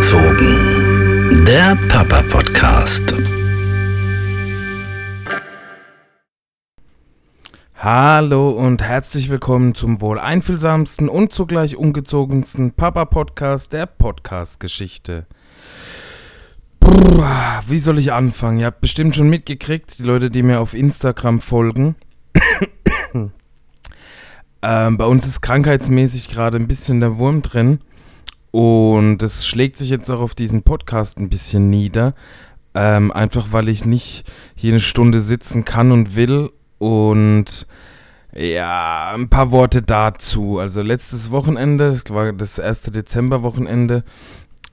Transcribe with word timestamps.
Ungezogen. 0.00 1.44
Der 1.44 1.76
Papa 1.88 2.22
Podcast. 2.22 3.14
Hallo 7.74 8.48
und 8.48 8.82
herzlich 8.82 9.28
willkommen 9.28 9.74
zum 9.74 10.00
wohl 10.00 10.18
einfühlsamsten 10.18 11.10
und 11.10 11.34
zugleich 11.34 11.76
ungezogensten 11.76 12.72
Papa 12.72 13.04
Podcast 13.04 13.74
der 13.74 13.84
Podcast 13.84 14.58
Geschichte. 14.58 15.26
Wie 16.80 17.78
soll 17.78 17.98
ich 17.98 18.10
anfangen? 18.10 18.58
Ihr 18.58 18.66
habt 18.66 18.80
bestimmt 18.80 19.14
schon 19.14 19.28
mitgekriegt, 19.28 19.98
die 19.98 20.04
Leute, 20.04 20.30
die 20.30 20.42
mir 20.42 20.60
auf 20.60 20.72
Instagram 20.72 21.42
folgen. 21.42 21.94
ähm, 24.62 24.96
bei 24.96 25.04
uns 25.04 25.26
ist 25.26 25.42
krankheitsmäßig 25.42 26.30
gerade 26.30 26.56
ein 26.56 26.68
bisschen 26.68 27.00
der 27.00 27.18
Wurm 27.18 27.42
drin. 27.42 27.80
Und 28.50 29.18
das 29.18 29.46
schlägt 29.46 29.76
sich 29.76 29.90
jetzt 29.90 30.10
auch 30.10 30.20
auf 30.20 30.34
diesen 30.34 30.62
Podcast 30.62 31.18
ein 31.18 31.28
bisschen 31.28 31.70
nieder. 31.70 32.14
Ähm, 32.74 33.10
einfach 33.10 33.48
weil 33.52 33.68
ich 33.68 33.84
nicht 33.84 34.24
hier 34.54 34.72
eine 34.72 34.80
Stunde 34.80 35.20
sitzen 35.20 35.64
kann 35.64 35.92
und 35.92 36.16
will. 36.16 36.50
Und 36.78 37.66
ja, 38.32 39.12
ein 39.14 39.28
paar 39.28 39.50
Worte 39.50 39.82
dazu. 39.82 40.58
Also 40.58 40.82
letztes 40.82 41.30
Wochenende, 41.30 41.90
das 41.90 42.14
war 42.14 42.32
das 42.32 42.58
erste 42.58 42.90
Dezemberwochenende, 42.90 44.04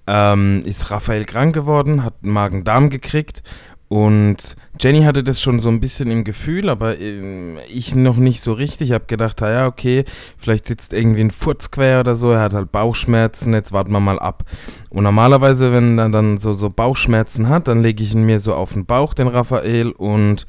ähm, 0.05 0.61
ist 0.65 0.91
Raphael 0.91 1.25
krank 1.25 1.53
geworden, 1.53 2.03
hat 2.03 2.25
Magen-Darm 2.25 2.89
gekriegt 2.89 3.43
und 3.89 4.57
Jenny 4.79 5.03
hatte 5.03 5.23
das 5.23 5.41
schon 5.41 5.61
so 5.61 5.69
ein 5.69 5.79
bisschen 5.79 6.11
im 6.11 6.25
Gefühl, 6.25 6.69
aber 6.69 6.99
äh, 6.99 7.57
ich 7.67 7.95
noch 7.95 8.17
nicht 8.17 8.41
so 8.41 8.51
richtig. 8.51 8.89
Ich 8.89 8.93
habe 8.93 9.05
gedacht, 9.05 9.39
ja, 9.39 9.65
okay, 9.65 10.03
vielleicht 10.37 10.65
sitzt 10.65 10.91
irgendwie 10.91 11.21
ein 11.21 11.31
Furz 11.31 11.71
quer 11.71 12.01
oder 12.01 12.15
so. 12.17 12.31
Er 12.31 12.41
hat 12.41 12.53
halt 12.53 12.71
Bauchschmerzen, 12.71 13.53
jetzt 13.53 13.71
warten 13.71 13.91
wir 13.91 14.01
mal 14.01 14.19
ab. 14.19 14.43
Und 14.89 15.03
normalerweise, 15.03 15.71
wenn 15.71 15.97
er 15.97 16.09
dann 16.09 16.37
so, 16.37 16.51
so 16.51 16.69
Bauchschmerzen 16.69 17.47
hat, 17.47 17.69
dann 17.69 17.81
lege 17.81 18.03
ich 18.03 18.13
ihn 18.13 18.25
mir 18.25 18.41
so 18.41 18.55
auf 18.55 18.73
den 18.73 18.85
Bauch, 18.85 19.13
den 19.13 19.29
Raphael. 19.29 19.91
Und 19.91 20.47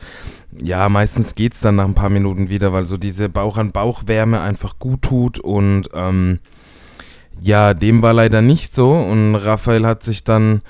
ja, 0.61 0.89
meistens 0.89 1.37
geht 1.37 1.55
es 1.55 1.61
dann 1.61 1.77
nach 1.77 1.87
ein 1.87 1.95
paar 1.95 2.11
Minuten 2.11 2.51
wieder, 2.51 2.73
weil 2.73 2.87
so 2.87 2.97
diese 2.97 3.29
Bauch-an-Bauch-Wärme 3.29 4.41
einfach 4.41 4.81
gut 4.81 5.03
tut. 5.03 5.39
Und 5.39 5.89
ähm, 5.95 6.41
ja, 7.41 7.73
dem 7.73 8.03
war 8.03 8.15
leider 8.15 8.43
nicht 8.43 8.75
so. 8.75 8.91
Und 8.91 9.37
Raphael 9.37 9.87
hat 9.87 10.03
sich 10.03 10.25
dann 10.25 10.61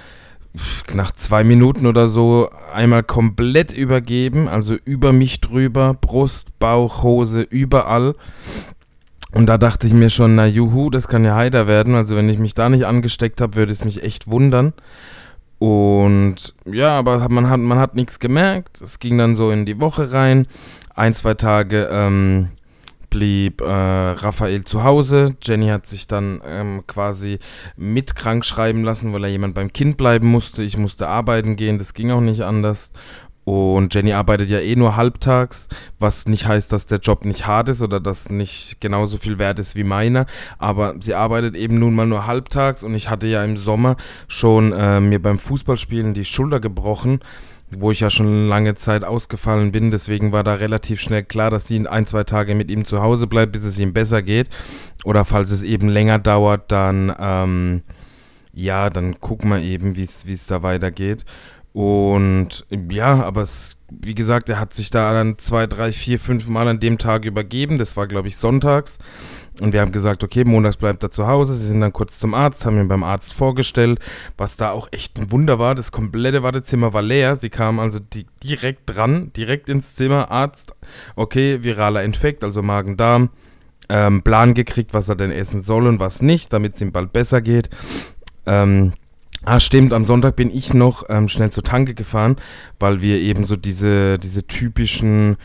nach 0.95 1.13
zwei 1.13 1.45
Minuten 1.45 1.87
oder 1.87 2.09
so 2.09 2.49
einmal 2.73 3.03
komplett 3.03 3.73
übergeben, 3.73 4.49
also 4.49 4.75
über 4.75 5.13
mich 5.13 5.41
drüber, 5.41 5.95
Brust, 5.95 6.59
Bauch, 6.59 7.03
Hose, 7.03 7.43
überall. 7.43 8.15
Und 9.33 9.47
da 9.47 9.59
dachte 9.59 9.87
ich 9.87 9.93
mir 9.93 10.11
schon, 10.11 10.35
na 10.35 10.47
juhu, 10.47 10.91
das 10.91 11.07
kann 11.07 11.25
ja 11.25 11.35
heider 11.35 11.67
werden. 11.67 11.95
Also 11.95 12.17
wenn 12.17 12.29
ich 12.29 12.39
mich 12.39 12.55
da 12.55 12.69
nicht 12.69 12.87
angesteckt 12.87 13.41
habe, 13.41 13.57
würde 13.57 13.73
es 13.73 13.85
mich 13.85 14.03
echt 14.03 14.29
wundern. 14.29 14.73
Und 15.59 16.55
ja, 16.65 16.97
aber 16.97 17.29
man 17.29 17.51
hat, 17.51 17.61
man 17.61 17.79
hat 17.79 17.95
nichts 17.95 18.21
gemerkt. 18.21 18.81
Es 18.81 18.99
ging 18.99 19.19
dann 19.19 19.37
so 19.37 19.51
in 19.51 19.67
die 19.67 19.81
Woche 19.81 20.12
rein. 20.12 20.47
Ein, 20.95 21.15
zwei 21.15 21.35
Tage 21.35 21.89
ähm, 21.91 22.51
blieb 23.11 23.61
äh, 23.61 23.64
Raphael 23.64 24.64
zu 24.64 24.84
Hause. 24.84 25.34
Jenny 25.42 25.69
hat 25.69 25.87
sich 25.87 26.06
dann 26.06 26.41
ähm, 26.45 26.87
quasi 26.87 27.39
mit 27.77 28.17
krank 28.17 28.45
schreiben 28.45 28.84
lassen, 28.84 29.12
weil 29.12 29.25
er 29.25 29.31
jemand 29.31 29.55
beim 29.55 29.73
Kind 29.73 29.97
bleiben 29.97 30.28
musste. 30.28 30.62
Ich 30.62 30.77
musste 30.77 31.09
arbeiten 31.09 31.56
gehen, 31.56 31.78
das 31.78 31.95
ging 31.95 32.11
auch 32.11 32.20
nicht 32.20 32.42
anders. 32.42 32.92
Und 33.48 33.95
Jenny 33.95 34.12
arbeitet 34.12 34.50
ja 34.50 34.59
eh 34.59 34.77
nur 34.77 34.97
halbtags, 34.97 35.69
was 35.98 36.28
nicht 36.28 36.47
heißt, 36.47 36.70
dass 36.70 36.84
der 36.84 36.98
Job 36.98 37.25
nicht 37.25 37.47
hart 37.47 37.70
ist 37.70 37.81
oder 37.81 37.98
dass 37.98 38.28
nicht 38.28 38.78
genauso 38.83 39.17
viel 39.17 39.39
wert 39.39 39.59
ist 39.59 39.75
wie 39.75 39.84
meiner. 39.84 40.27
Aber 40.59 40.97
sie 41.00 41.15
arbeitet 41.15 41.56
eben 41.56 41.78
nun 41.78 41.94
mal 41.94 42.06
nur 42.06 42.27
halbtags 42.27 42.83
und 42.83 42.94
ich 42.94 43.09
hatte 43.09 43.27
ja 43.27 43.43
im 43.43 43.56
Sommer 43.56 43.97
schon 44.27 44.75
äh, 44.75 45.00
mir 45.00 45.22
beim 45.22 45.38
Fußballspielen 45.38 46.12
die 46.12 46.27
Schulter 46.27 46.60
gebrochen 46.60 47.21
wo 47.77 47.91
ich 47.91 48.01
ja 48.01 48.11
schon 48.11 48.49
lange 48.49 48.75
Zeit 48.75 49.05
ausgefallen 49.05 49.73
bin. 49.73 49.91
Deswegen 49.91 50.33
war 50.33 50.45
da 50.45 50.55
relativ 50.55 51.01
schnell 51.01 51.23
klar, 51.23 51.51
dass 51.51 51.67
sie 51.67 51.87
ein, 51.87 52.06
zwei 52.06 52.25
Tage 52.25 52.55
mit 52.55 52.71
ihm 52.71 52.84
zu 52.84 53.03
Hause 53.03 53.27
bleibt, 53.27 53.53
bis 53.53 53.65
es 53.65 53.79
ihm 53.79 53.93
besser 53.93 54.23
geht. 54.23 54.49
Oder 55.05 55.25
falls 55.25 55.51
es 55.51 55.62
eben 55.62 55.89
länger 55.89 56.19
dauert, 56.19 56.73
dann, 56.73 57.15
ähm, 57.19 57.83
ja, 58.53 58.91
dann 58.91 59.21
gucken 59.21 59.51
wir 59.51 59.61
eben, 59.61 59.97
wie 59.97 60.03
es 60.03 60.47
da 60.47 60.62
weitergeht. 60.62 61.25
Und 61.73 62.65
ja, 62.91 63.23
aber 63.23 63.43
es, 63.43 63.79
wie 63.91 64.15
gesagt, 64.15 64.49
er 64.49 64.59
hat 64.59 64.75
sich 64.75 64.91
da 64.91 65.12
dann 65.12 65.39
zwei, 65.39 65.67
drei, 65.67 65.93
vier, 65.93 66.19
fünf 66.19 66.49
Mal 66.49 66.67
an 66.67 66.81
dem 66.81 66.99
Tag 66.99 67.25
übergeben. 67.25 67.79
Das 67.79 67.97
war, 67.97 68.06
glaube 68.06 68.29
ich, 68.29 68.37
sonntags. 68.37 68.99
Und 69.61 69.73
wir 69.73 69.81
haben 69.81 69.93
gesagt, 69.93 70.25
okay, 70.25 70.45
montags 70.45 70.77
bleibt 70.77 71.03
er 71.03 71.11
zu 71.11 71.27
Hause. 71.27 71.55
Sie 71.55 71.67
sind 71.67 71.81
dann 71.81 71.93
kurz 71.93 72.19
zum 72.19 72.34
Arzt, 72.34 72.65
haben 72.65 72.78
ihn 72.78 72.89
beim 72.89 73.05
Arzt 73.05 73.34
vorgestellt, 73.34 73.99
was 74.37 74.57
da 74.57 74.71
auch 74.71 74.89
echt 74.93 75.19
ein 75.19 75.31
Wunder 75.31 75.59
war. 75.59 75.75
Das 75.75 75.93
komplette 75.93 76.43
Wartezimmer 76.43 76.95
war 76.95 77.03
leer. 77.03 77.37
Sie 77.37 77.51
kamen 77.51 77.81
also 77.81 77.99
die, 77.99 78.27
direkt 78.43 78.83
dran, 78.87 79.33
direkt 79.37 79.69
ins 79.69 79.95
Zimmer. 79.95 80.31
Arzt, 80.31 80.75
okay, 81.17 81.62
viraler 81.62 82.03
Infekt, 82.03 82.45
also 82.45 82.62
Magen-Darm. 82.62 83.31
Ähm, 83.91 84.23
Plan 84.23 84.53
gekriegt, 84.53 84.95
was 84.95 85.09
er 85.09 85.17
denn 85.17 85.31
essen 85.31 85.61
soll 85.61 85.87
und 85.87 85.99
was 85.99 86.23
nicht, 86.23 86.53
damit 86.53 86.75
es 86.75 86.81
ihm 86.83 86.93
bald 86.93 87.12
besser 87.12 87.41
geht. 87.41 87.71
Ähm, 88.47 88.93
Ah, 89.44 89.60
stimmt, 89.60 89.93
am 89.93 90.04
Sonntag 90.04 90.37
bin 90.37 90.50
ich 90.50 90.75
noch 90.75 91.04
ähm, 91.09 91.28
schnell 91.28 91.50
zur 91.50 91.62
Tanke 91.62 91.94
gefahren, 91.94 92.37
weil 92.81 93.00
wir 93.00 93.19
eben 93.19 93.44
so 93.44 93.56
diese, 93.56 94.19
diese 94.19 94.47
typischen 94.47 95.37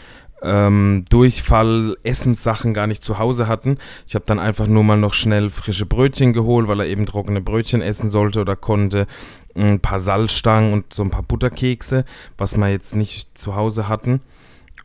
ähm, 0.41 1.05
Durchfall-Essenssachen 1.09 2.73
gar 2.73 2.87
nicht 2.87 3.03
zu 3.03 3.19
Hause 3.19 3.47
hatten. 3.47 3.77
Ich 4.07 4.15
habe 4.15 4.25
dann 4.25 4.39
einfach 4.39 4.67
nur 4.67 4.83
mal 4.83 4.97
noch 4.97 5.13
schnell 5.13 5.49
frische 5.49 5.85
Brötchen 5.85 6.33
geholt, 6.33 6.67
weil 6.67 6.81
er 6.81 6.87
eben 6.87 7.05
trockene 7.05 7.41
Brötchen 7.41 7.81
essen 7.81 8.09
sollte 8.09 8.41
oder 8.41 8.55
konnte. 8.55 9.07
Ein 9.55 9.79
paar 9.79 9.99
Salzstangen 9.99 10.73
und 10.73 10.93
so 10.93 11.03
ein 11.03 11.11
paar 11.11 11.23
Butterkekse, 11.23 12.05
was 12.37 12.57
wir 12.57 12.69
jetzt 12.69 12.95
nicht 12.95 13.37
zu 13.37 13.55
Hause 13.55 13.87
hatten. 13.87 14.21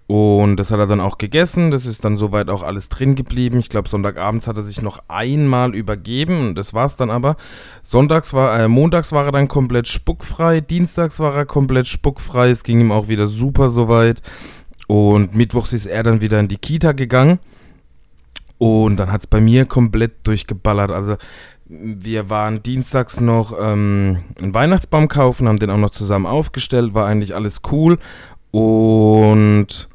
Und 0.09 0.57
das 0.57 0.71
hat 0.71 0.79
er 0.79 0.87
dann 0.87 1.03
auch 1.03 1.19
gegessen. 1.19 1.71
Das 1.71 1.85
ist 1.85 2.03
dann 2.03 2.17
soweit 2.17 2.49
auch 2.49 2.63
alles 2.63 2.89
drin 2.89 3.15
geblieben. 3.15 3.59
Ich 3.59 3.69
glaube, 3.69 3.91
Sonntagabends 3.91 4.49
hat 4.49 4.57
er 4.57 4.63
sich 4.63 4.81
noch 4.81 5.01
einmal 5.07 5.75
übergeben. 5.75 6.55
Das 6.55 6.73
war 6.73 6.87
es 6.87 6.97
dann 6.97 7.11
aber. 7.11 7.37
Sonntags 7.83 8.33
war, 8.33 8.59
äh, 8.59 8.69
montags 8.69 9.13
war 9.13 9.27
er 9.27 9.33
dann 9.33 9.49
komplett 9.49 9.87
spuckfrei. 9.87 10.63
Dienstags 10.63 11.21
war 11.21 11.37
er 11.37 11.45
komplett 11.45 11.89
spuckfrei. 11.89 12.49
Es 12.49 12.63
ging 12.63 12.81
ihm 12.81 12.91
auch 12.91 13.09
wieder 13.09 13.27
super 13.27 13.69
soweit. 13.69 14.23
Und 14.87 15.35
mittwochs 15.35 15.75
ist 15.75 15.85
er 15.85 16.05
dann 16.05 16.23
wieder 16.23 16.41
in 16.41 16.49
die 16.49 16.57
Kita 16.57 16.93
gegangen. 16.93 17.39
Und 18.57 18.97
dann 18.97 19.13
hat 19.13 19.21
es 19.21 19.27
bei 19.27 19.43
mir 19.43 19.67
komplett 19.67 20.27
durchgeballert. 20.27 20.91
Also 20.91 21.17
wir 21.67 22.31
waren 22.31 22.63
dienstags 22.63 23.21
noch 23.21 23.55
ähm, 23.61 24.21
einen 24.41 24.55
Weihnachtsbaum 24.55 25.09
kaufen, 25.09 25.49
haben 25.49 25.59
den 25.59 25.69
auch 25.69 25.77
noch 25.77 25.91
zusammen 25.91 26.25
aufgestellt, 26.25 26.95
war 26.95 27.05
eigentlich 27.05 27.35
alles 27.35 27.61
cool. 27.71 27.99
Und 28.51 29.91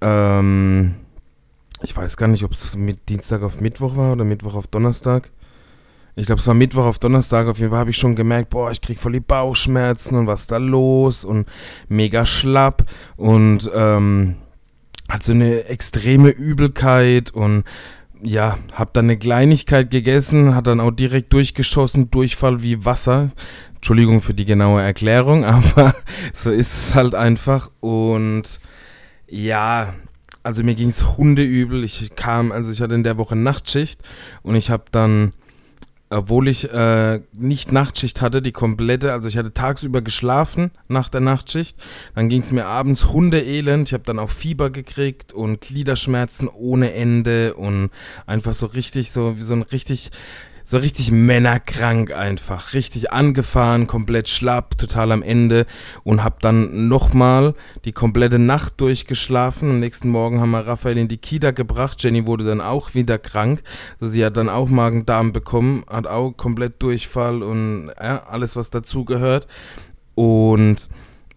ähm, 0.00 0.94
ich 1.82 1.96
weiß 1.96 2.16
gar 2.16 2.28
nicht, 2.28 2.44
ob 2.44 2.52
es 2.52 2.76
Dienstag 3.08 3.42
auf 3.42 3.60
Mittwoch 3.60 3.96
war 3.96 4.12
oder 4.12 4.24
Mittwoch 4.24 4.54
auf 4.54 4.66
Donnerstag. 4.66 5.30
Ich 6.16 6.26
glaube, 6.26 6.40
es 6.40 6.46
war 6.46 6.54
Mittwoch 6.54 6.84
auf 6.84 6.98
Donnerstag. 6.98 7.46
Auf 7.46 7.58
jeden 7.58 7.70
Fall 7.70 7.78
habe 7.78 7.90
ich 7.90 7.96
schon 7.96 8.16
gemerkt, 8.16 8.50
boah, 8.50 8.70
ich 8.70 8.80
kriege 8.80 9.00
voll 9.00 9.12
die 9.12 9.20
Bauchschmerzen 9.20 10.16
und 10.16 10.26
was 10.26 10.42
ist 10.42 10.52
da 10.52 10.58
los 10.58 11.24
und 11.24 11.48
mega 11.88 12.26
schlapp 12.26 12.84
und 13.16 13.70
ähm, 13.74 14.36
hat 15.08 15.22
so 15.22 15.32
eine 15.32 15.64
extreme 15.64 16.30
Übelkeit 16.30 17.30
und 17.30 17.64
ja, 18.22 18.58
habe 18.74 18.90
dann 18.92 19.06
eine 19.06 19.18
Kleinigkeit 19.18 19.90
gegessen, 19.90 20.54
hat 20.54 20.66
dann 20.66 20.80
auch 20.80 20.90
direkt 20.90 21.32
durchgeschossen, 21.32 22.10
Durchfall 22.10 22.62
wie 22.62 22.84
Wasser. 22.84 23.30
Entschuldigung 23.76 24.20
für 24.20 24.34
die 24.34 24.44
genaue 24.44 24.82
Erklärung, 24.82 25.44
aber 25.46 25.94
so 26.34 26.50
ist 26.50 26.72
es 26.74 26.94
halt 26.94 27.14
einfach 27.14 27.70
und 27.80 28.60
ja, 29.30 29.94
also 30.42 30.62
mir 30.62 30.74
ging 30.74 30.88
es 30.88 31.16
hundeübel. 31.16 31.84
Ich 31.84 32.14
kam, 32.16 32.52
also 32.52 32.70
ich 32.70 32.80
hatte 32.82 32.94
in 32.94 33.04
der 33.04 33.18
Woche 33.18 33.36
Nachtschicht 33.36 34.00
und 34.42 34.56
ich 34.56 34.70
habe 34.70 34.84
dann, 34.90 35.30
obwohl 36.08 36.48
ich 36.48 36.70
äh, 36.72 37.20
nicht 37.32 37.70
Nachtschicht 37.70 38.20
hatte, 38.20 38.42
die 38.42 38.52
komplette, 38.52 39.12
also 39.12 39.28
ich 39.28 39.36
hatte 39.36 39.54
tagsüber 39.54 40.02
geschlafen 40.02 40.72
nach 40.88 41.08
der 41.08 41.20
Nachtschicht, 41.20 41.78
dann 42.14 42.28
ging 42.28 42.40
es 42.40 42.50
mir 42.50 42.66
abends 42.66 43.06
hundeelend. 43.12 43.88
Ich 43.88 43.92
habe 43.92 44.04
dann 44.04 44.18
auch 44.18 44.30
Fieber 44.30 44.70
gekriegt 44.70 45.32
und 45.32 45.60
Gliederschmerzen 45.60 46.48
ohne 46.48 46.92
Ende 46.92 47.54
und 47.54 47.90
einfach 48.26 48.52
so 48.52 48.66
richtig, 48.66 49.12
so 49.12 49.36
wie 49.36 49.42
so 49.42 49.54
ein 49.54 49.62
richtig 49.62 50.10
so 50.70 50.76
richtig 50.76 51.10
männerkrank 51.10 52.12
einfach. 52.12 52.74
Richtig 52.74 53.12
angefahren, 53.12 53.88
komplett 53.88 54.28
schlapp, 54.28 54.78
total 54.78 55.10
am 55.10 55.24
Ende 55.24 55.66
und 56.04 56.22
hab 56.22 56.38
dann 56.38 56.86
nochmal 56.86 57.54
die 57.84 57.90
komplette 57.90 58.38
Nacht 58.38 58.80
durchgeschlafen. 58.80 59.68
Am 59.68 59.80
nächsten 59.80 60.10
Morgen 60.10 60.40
haben 60.40 60.52
wir 60.52 60.64
Raphael 60.64 60.96
in 60.96 61.08
die 61.08 61.16
Kita 61.16 61.50
gebracht. 61.50 62.00
Jenny 62.00 62.24
wurde 62.24 62.44
dann 62.44 62.60
auch 62.60 62.94
wieder 62.94 63.18
krank. 63.18 63.64
Also 63.94 64.12
sie 64.12 64.24
hat 64.24 64.36
dann 64.36 64.48
auch 64.48 64.68
Magen-Darm 64.68 65.32
bekommen, 65.32 65.82
hat 65.90 66.06
auch 66.06 66.30
komplett 66.36 66.80
Durchfall 66.80 67.42
und 67.42 67.90
ja, 68.00 68.22
alles, 68.28 68.54
was 68.54 68.70
dazugehört. 68.70 69.48
Und 70.14 70.88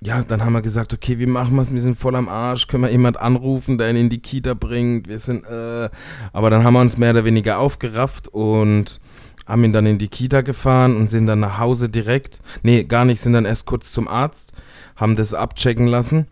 ja, 0.05 0.21
dann 0.21 0.45
haben 0.45 0.53
wir 0.53 0.61
gesagt, 0.61 0.93
okay, 0.93 1.17
wie 1.17 1.25
machen 1.25 1.55
wir 1.55 1.63
es? 1.63 1.73
Wir 1.73 1.81
sind 1.81 1.97
voll 1.97 2.15
am 2.15 2.29
Arsch. 2.29 2.67
Können 2.67 2.83
wir 2.83 2.91
jemand 2.91 3.17
anrufen, 3.17 3.79
der 3.79 3.89
ihn 3.89 3.95
in 3.95 4.09
die 4.09 4.21
Kita 4.21 4.53
bringt? 4.53 5.07
Wir 5.07 5.17
sind, 5.17 5.43
äh, 5.45 5.89
aber 6.33 6.51
dann 6.51 6.63
haben 6.63 6.75
wir 6.75 6.81
uns 6.81 6.99
mehr 6.99 7.11
oder 7.11 7.25
weniger 7.25 7.57
aufgerafft 7.57 8.27
und 8.27 8.99
haben 9.45 9.63
ihn 9.63 9.73
dann 9.73 9.85
in 9.85 9.97
die 9.97 10.07
Kita 10.07 10.41
gefahren 10.41 10.95
und 10.95 11.09
sind 11.09 11.27
dann 11.27 11.39
nach 11.39 11.59
Hause 11.59 11.89
direkt. 11.89 12.41
Nee, 12.61 12.83
gar 12.83 13.05
nicht, 13.05 13.21
sind 13.21 13.33
dann 13.33 13.45
erst 13.45 13.65
kurz 13.65 13.91
zum 13.91 14.07
Arzt, 14.07 14.53
haben 14.95 15.15
das 15.15 15.33
abchecken 15.33 15.87
lassen 15.87 16.27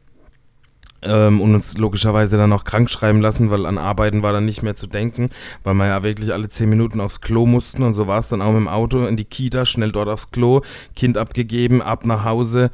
ähm, 1.03 1.41
und 1.41 1.55
uns 1.55 1.77
logischerweise 1.77 2.37
dann 2.37 2.53
auch 2.53 2.63
krank 2.63 2.89
schreiben 2.89 3.21
lassen, 3.21 3.49
weil 3.49 3.65
an 3.65 3.77
Arbeiten 3.77 4.23
war 4.23 4.33
dann 4.33 4.45
nicht 4.45 4.63
mehr 4.63 4.75
zu 4.75 4.87
denken, 4.87 5.29
weil 5.63 5.73
wir 5.75 5.87
ja 5.87 6.03
wirklich 6.03 6.33
alle 6.33 6.49
zehn 6.49 6.69
Minuten 6.69 6.99
aufs 7.01 7.21
Klo 7.21 7.45
mussten 7.45 7.83
und 7.83 7.93
so 7.93 8.07
war 8.07 8.19
es 8.19 8.29
dann 8.29 8.41
auch 8.41 8.51
mit 8.51 8.61
dem 8.61 8.67
Auto 8.67 9.05
in 9.05 9.17
die 9.17 9.25
Kita, 9.25 9.65
schnell 9.65 9.91
dort 9.91 10.09
aufs 10.09 10.31
Klo, 10.31 10.61
Kind 10.95 11.17
abgegeben, 11.17 11.81
ab 11.81 12.05
nach 12.05 12.25
Hause. 12.25 12.71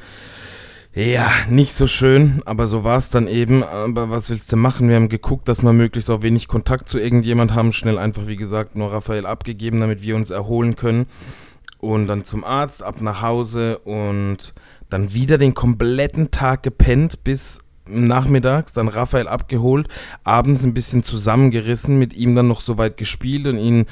Ja, 0.93 1.31
nicht 1.49 1.73
so 1.73 1.85
schön, 1.85 2.41
aber 2.45 2.65
so 2.65 2.83
war 2.83 2.97
es 2.97 3.09
dann 3.09 3.27
eben. 3.27 3.63
Aber 3.63 4.09
was 4.09 4.29
willst 4.29 4.51
du 4.51 4.57
machen? 4.57 4.89
Wir 4.89 4.95
haben 4.95 5.09
geguckt, 5.09 5.47
dass 5.47 5.61
wir 5.61 5.73
möglichst 5.73 6.09
auch 6.09 6.23
wenig 6.23 6.47
Kontakt 6.47 6.89
zu 6.89 6.97
irgendjemand 6.97 7.53
haben. 7.53 7.71
Schnell 7.71 7.99
einfach, 7.99 8.25
wie 8.27 8.35
gesagt, 8.35 8.75
nur 8.75 8.91
Raphael 8.91 9.25
abgegeben, 9.25 9.79
damit 9.79 10.01
wir 10.01 10.15
uns 10.15 10.31
erholen 10.31 10.75
können. 10.75 11.05
Und 11.79 12.07
dann 12.07 12.23
zum 12.25 12.43
Arzt, 12.43 12.81
ab 12.81 13.01
nach 13.01 13.21
Hause 13.21 13.77
und 13.79 14.53
dann 14.89 15.13
wieder 15.13 15.37
den 15.37 15.53
kompletten 15.53 16.31
Tag 16.31 16.63
gepennt 16.63 17.23
bis 17.23 17.59
nachmittags, 17.85 18.73
dann 18.73 18.87
Raphael 18.87 19.27
abgeholt, 19.27 19.87
abends 20.23 20.65
ein 20.65 20.73
bisschen 20.73 21.03
zusammengerissen, 21.03 21.99
mit 21.99 22.13
ihm 22.15 22.35
dann 22.35 22.47
noch 22.47 22.61
so 22.61 22.77
weit 22.77 22.97
gespielt 22.97 23.47
und 23.47 23.57
ihn 23.57 23.85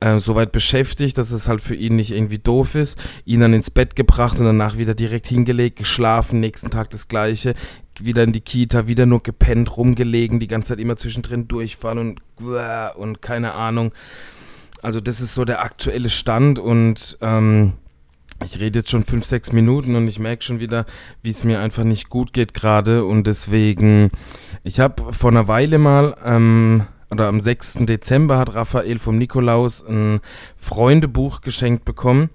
äh, 0.00 0.18
so 0.18 0.34
weit 0.34 0.52
beschäftigt, 0.52 1.18
dass 1.18 1.30
es 1.30 1.48
halt 1.48 1.60
für 1.60 1.74
ihn 1.74 1.96
nicht 1.96 2.10
irgendwie 2.10 2.38
doof 2.38 2.74
ist, 2.74 2.98
ihn 3.24 3.40
dann 3.40 3.52
ins 3.52 3.70
Bett 3.70 3.96
gebracht 3.96 4.38
und 4.38 4.46
danach 4.46 4.78
wieder 4.78 4.94
direkt 4.94 5.26
hingelegt, 5.26 5.76
geschlafen, 5.76 6.40
nächsten 6.40 6.70
Tag 6.70 6.90
das 6.90 7.08
gleiche, 7.08 7.54
wieder 8.00 8.22
in 8.22 8.32
die 8.32 8.40
Kita, 8.40 8.86
wieder 8.86 9.06
nur 9.06 9.22
gepennt, 9.22 9.76
rumgelegen, 9.76 10.40
die 10.40 10.48
ganze 10.48 10.68
Zeit 10.68 10.80
immer 10.80 10.96
zwischendrin 10.96 11.48
Durchfall 11.48 11.98
und 11.98 12.20
und 12.96 13.20
keine 13.20 13.52
Ahnung. 13.52 13.92
Also 14.82 15.00
das 15.00 15.20
ist 15.20 15.34
so 15.34 15.44
der 15.44 15.62
aktuelle 15.62 16.08
Stand 16.08 16.58
und 16.58 17.18
ähm, 17.20 17.74
ich 18.42 18.58
rede 18.58 18.78
jetzt 18.78 18.90
schon 18.90 19.04
fünf, 19.04 19.24
sechs 19.24 19.52
Minuten 19.52 19.94
und 19.94 20.08
ich 20.08 20.18
merke 20.18 20.42
schon 20.42 20.60
wieder, 20.60 20.86
wie 21.22 21.30
es 21.30 21.44
mir 21.44 21.60
einfach 21.60 21.84
nicht 21.84 22.08
gut 22.08 22.32
geht 22.32 22.54
gerade. 22.54 23.04
Und 23.04 23.26
deswegen, 23.26 24.10
ich 24.64 24.80
habe 24.80 25.12
vor 25.12 25.30
einer 25.30 25.46
Weile 25.48 25.78
mal, 25.78 26.14
ähm, 26.24 26.86
oder 27.10 27.28
am 27.28 27.40
6. 27.40 27.86
Dezember 27.86 28.38
hat 28.38 28.54
Raphael 28.54 28.98
vom 28.98 29.18
Nikolaus 29.18 29.84
ein 29.86 30.20
Freundebuch 30.56 31.40
geschenkt 31.40 31.84
bekommen. 31.84 32.30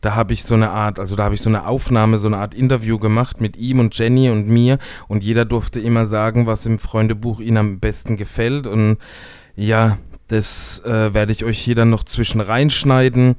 Da 0.00 0.14
habe 0.14 0.32
ich 0.32 0.44
so 0.44 0.54
eine 0.54 0.70
Art, 0.70 0.98
also 0.98 1.14
da 1.14 1.24
habe 1.24 1.34
ich 1.34 1.42
so 1.42 1.50
eine 1.50 1.66
Aufnahme, 1.66 2.18
so 2.18 2.28
eine 2.28 2.38
Art 2.38 2.54
Interview 2.54 2.98
gemacht 2.98 3.40
mit 3.40 3.56
ihm 3.56 3.80
und 3.80 3.98
Jenny 3.98 4.30
und 4.30 4.48
mir. 4.48 4.78
Und 5.08 5.22
jeder 5.22 5.44
durfte 5.44 5.80
immer 5.80 6.06
sagen, 6.06 6.46
was 6.46 6.64
im 6.64 6.78
Freundebuch 6.78 7.40
ihm 7.40 7.56
am 7.58 7.80
besten 7.80 8.16
gefällt. 8.16 8.66
Und 8.66 8.96
ja, 9.56 9.98
das 10.28 10.82
äh, 10.84 11.12
werde 11.12 11.32
ich 11.32 11.44
euch 11.44 11.58
hier 11.58 11.74
dann 11.74 11.90
noch 11.90 12.04
zwischen 12.04 12.40
reinschneiden. 12.40 13.36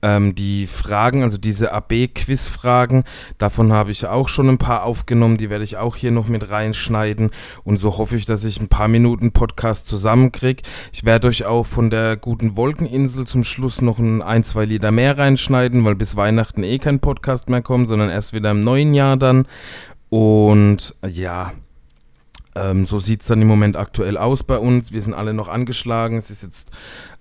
Ähm, 0.00 0.36
die 0.36 0.68
Fragen, 0.68 1.24
also 1.24 1.38
diese 1.38 1.72
AB-Quiz-Fragen, 1.72 3.02
davon 3.36 3.72
habe 3.72 3.90
ich 3.90 4.06
auch 4.06 4.28
schon 4.28 4.48
ein 4.48 4.58
paar 4.58 4.84
aufgenommen, 4.84 5.38
die 5.38 5.50
werde 5.50 5.64
ich 5.64 5.76
auch 5.76 5.96
hier 5.96 6.12
noch 6.12 6.28
mit 6.28 6.50
reinschneiden 6.50 7.30
und 7.64 7.78
so 7.78 7.98
hoffe 7.98 8.16
ich, 8.16 8.24
dass 8.24 8.44
ich 8.44 8.60
ein 8.60 8.68
paar 8.68 8.86
Minuten 8.86 9.32
Podcast 9.32 9.88
zusammenkriege. 9.88 10.62
Ich 10.92 11.04
werde 11.04 11.26
euch 11.26 11.46
auch 11.46 11.64
von 11.64 11.90
der 11.90 12.16
guten 12.16 12.56
Wolkeninsel 12.56 13.26
zum 13.26 13.42
Schluss 13.42 13.82
noch 13.82 13.98
ein, 13.98 14.22
ein, 14.22 14.44
zwei 14.44 14.66
Lieder 14.66 14.92
mehr 14.92 15.18
reinschneiden, 15.18 15.84
weil 15.84 15.96
bis 15.96 16.14
Weihnachten 16.14 16.62
eh 16.62 16.78
kein 16.78 17.00
Podcast 17.00 17.48
mehr 17.48 17.62
kommt, 17.62 17.88
sondern 17.88 18.08
erst 18.08 18.32
wieder 18.32 18.52
im 18.52 18.60
neuen 18.60 18.94
Jahr 18.94 19.16
dann. 19.16 19.46
Und 20.10 20.94
ja, 21.06 21.52
ähm, 22.54 22.86
so 22.86 22.98
sieht 22.98 23.22
es 23.22 23.28
dann 23.28 23.42
im 23.42 23.48
Moment 23.48 23.76
aktuell 23.76 24.16
aus 24.16 24.44
bei 24.44 24.58
uns. 24.58 24.92
Wir 24.92 25.02
sind 25.02 25.14
alle 25.14 25.34
noch 25.34 25.48
angeschlagen. 25.48 26.18
Es 26.18 26.30
ist 26.30 26.42
jetzt 26.42 26.70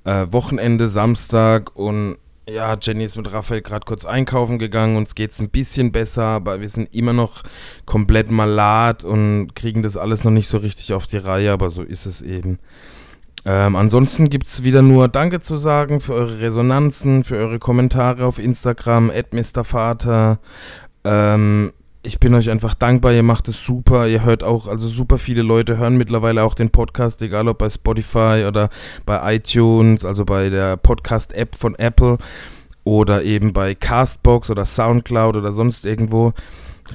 äh, 0.03 0.27
Wochenende, 0.29 0.87
Samstag 0.87 1.75
und 1.75 2.17
ja, 2.49 2.77
Jenny 2.81 3.03
ist 3.03 3.15
mit 3.15 3.31
Raphael 3.31 3.61
gerade 3.61 3.85
kurz 3.85 4.05
einkaufen 4.05 4.59
gegangen, 4.59 4.95
uns 4.95 5.15
geht 5.15 5.31
es 5.31 5.39
ein 5.39 5.49
bisschen 5.49 5.91
besser, 5.91 6.23
aber 6.23 6.61
wir 6.61 6.69
sind 6.69 6.93
immer 6.95 7.13
noch 7.13 7.43
komplett 7.85 8.31
malat 8.31 9.03
und 9.03 9.53
kriegen 9.55 9.83
das 9.83 9.97
alles 9.97 10.23
noch 10.23 10.31
nicht 10.31 10.47
so 10.47 10.57
richtig 10.57 10.93
auf 10.93 11.07
die 11.07 11.17
Reihe, 11.17 11.51
aber 11.51 11.69
so 11.69 11.83
ist 11.83 12.05
es 12.05 12.21
eben. 12.21 12.59
Ähm, 13.45 13.75
ansonsten 13.75 14.29
gibt 14.29 14.47
es 14.47 14.63
wieder 14.63 14.81
nur 14.81 15.07
Danke 15.07 15.39
zu 15.39 15.55
sagen 15.55 15.99
für 15.99 16.13
eure 16.13 16.41
Resonanzen, 16.41 17.23
für 17.23 17.37
eure 17.37 17.59
Kommentare 17.59 18.25
auf 18.25 18.39
Instagram, 18.39 19.11
@mrvater. 19.31 20.39
Ähm, 21.03 21.71
ich 22.03 22.19
bin 22.19 22.33
euch 22.33 22.49
einfach 22.49 22.73
dankbar, 22.73 23.13
ihr 23.13 23.23
macht 23.23 23.47
es 23.47 23.65
super, 23.65 24.07
ihr 24.07 24.23
hört 24.23 24.43
auch, 24.43 24.67
also 24.67 24.87
super 24.87 25.17
viele 25.17 25.41
Leute 25.41 25.77
hören 25.77 25.97
mittlerweile 25.97 26.43
auch 26.43 26.53
den 26.53 26.69
Podcast, 26.69 27.21
egal 27.21 27.47
ob 27.47 27.57
bei 27.57 27.69
Spotify 27.69 28.45
oder 28.47 28.69
bei 29.05 29.35
iTunes, 29.35 30.05
also 30.05 30.23
bei 30.23 30.49
der 30.49 30.77
Podcast-App 30.77 31.55
von 31.55 31.75
Apple 31.75 32.17
oder 32.83 33.23
eben 33.23 33.51
bei 33.51 33.75
Castbox 33.75 34.49
oder 34.49 34.63
Soundcloud 34.63 35.35
oder 35.35 35.51
sonst 35.51 35.85
irgendwo. 35.85 36.33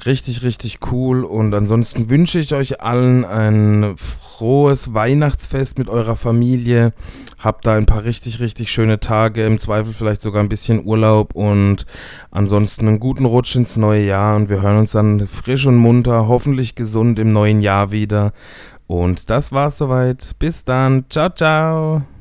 Richtig, 0.05 0.43
richtig 0.43 0.79
cool. 0.91 1.23
Und 1.23 1.53
ansonsten 1.53 2.09
wünsche 2.09 2.39
ich 2.39 2.53
euch 2.53 2.81
allen 2.81 3.23
ein 3.25 3.93
frohes 3.95 4.93
Weihnachtsfest 4.93 5.77
mit 5.77 5.87
eurer 5.87 6.15
Familie. 6.15 6.93
Habt 7.39 7.65
da 7.67 7.75
ein 7.75 7.85
paar 7.85 8.03
richtig, 8.03 8.39
richtig 8.39 8.71
schöne 8.71 8.99
Tage. 8.99 9.45
Im 9.45 9.59
Zweifel 9.59 9.93
vielleicht 9.93 10.21
sogar 10.21 10.43
ein 10.43 10.49
bisschen 10.49 10.85
Urlaub. 10.85 11.35
Und 11.35 11.85
ansonsten 12.31 12.87
einen 12.87 12.99
guten 12.99 13.25
Rutsch 13.25 13.55
ins 13.55 13.77
neue 13.77 14.05
Jahr. 14.05 14.35
Und 14.35 14.49
wir 14.49 14.61
hören 14.61 14.79
uns 14.79 14.91
dann 14.91 15.27
frisch 15.27 15.65
und 15.65 15.77
munter, 15.77 16.27
hoffentlich 16.27 16.75
gesund 16.75 17.19
im 17.19 17.31
neuen 17.31 17.61
Jahr 17.61 17.91
wieder. 17.91 18.33
Und 18.87 19.29
das 19.29 19.51
war's 19.51 19.77
soweit. 19.77 20.35
Bis 20.39 20.65
dann. 20.65 21.05
Ciao, 21.09 21.29
ciao. 21.29 22.12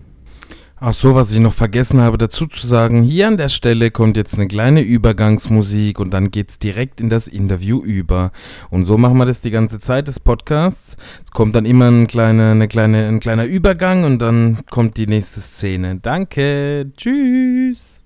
Ach 0.84 0.92
so, 0.92 1.14
was 1.14 1.30
ich 1.30 1.38
noch 1.38 1.52
vergessen 1.52 2.00
habe 2.00 2.18
dazu 2.18 2.48
zu 2.48 2.66
sagen, 2.66 3.04
hier 3.04 3.28
an 3.28 3.36
der 3.36 3.50
Stelle 3.50 3.92
kommt 3.92 4.16
jetzt 4.16 4.34
eine 4.34 4.48
kleine 4.48 4.80
Übergangsmusik 4.80 6.00
und 6.00 6.10
dann 6.10 6.32
geht's 6.32 6.58
direkt 6.58 7.00
in 7.00 7.08
das 7.08 7.28
Interview 7.28 7.80
über. 7.84 8.32
Und 8.68 8.84
so 8.86 8.98
machen 8.98 9.16
wir 9.16 9.24
das 9.24 9.40
die 9.40 9.52
ganze 9.52 9.78
Zeit 9.78 10.08
des 10.08 10.18
Podcasts. 10.18 10.96
Es 11.24 11.30
kommt 11.30 11.54
dann 11.54 11.66
immer 11.66 11.86
ein, 11.86 12.08
kleine, 12.08 12.50
eine 12.50 12.66
kleine, 12.66 13.06
ein 13.06 13.20
kleiner 13.20 13.44
Übergang 13.44 14.02
und 14.02 14.18
dann 14.18 14.58
kommt 14.70 14.96
die 14.96 15.06
nächste 15.06 15.40
Szene. 15.40 16.00
Danke, 16.02 16.90
tschüss. 16.96 18.02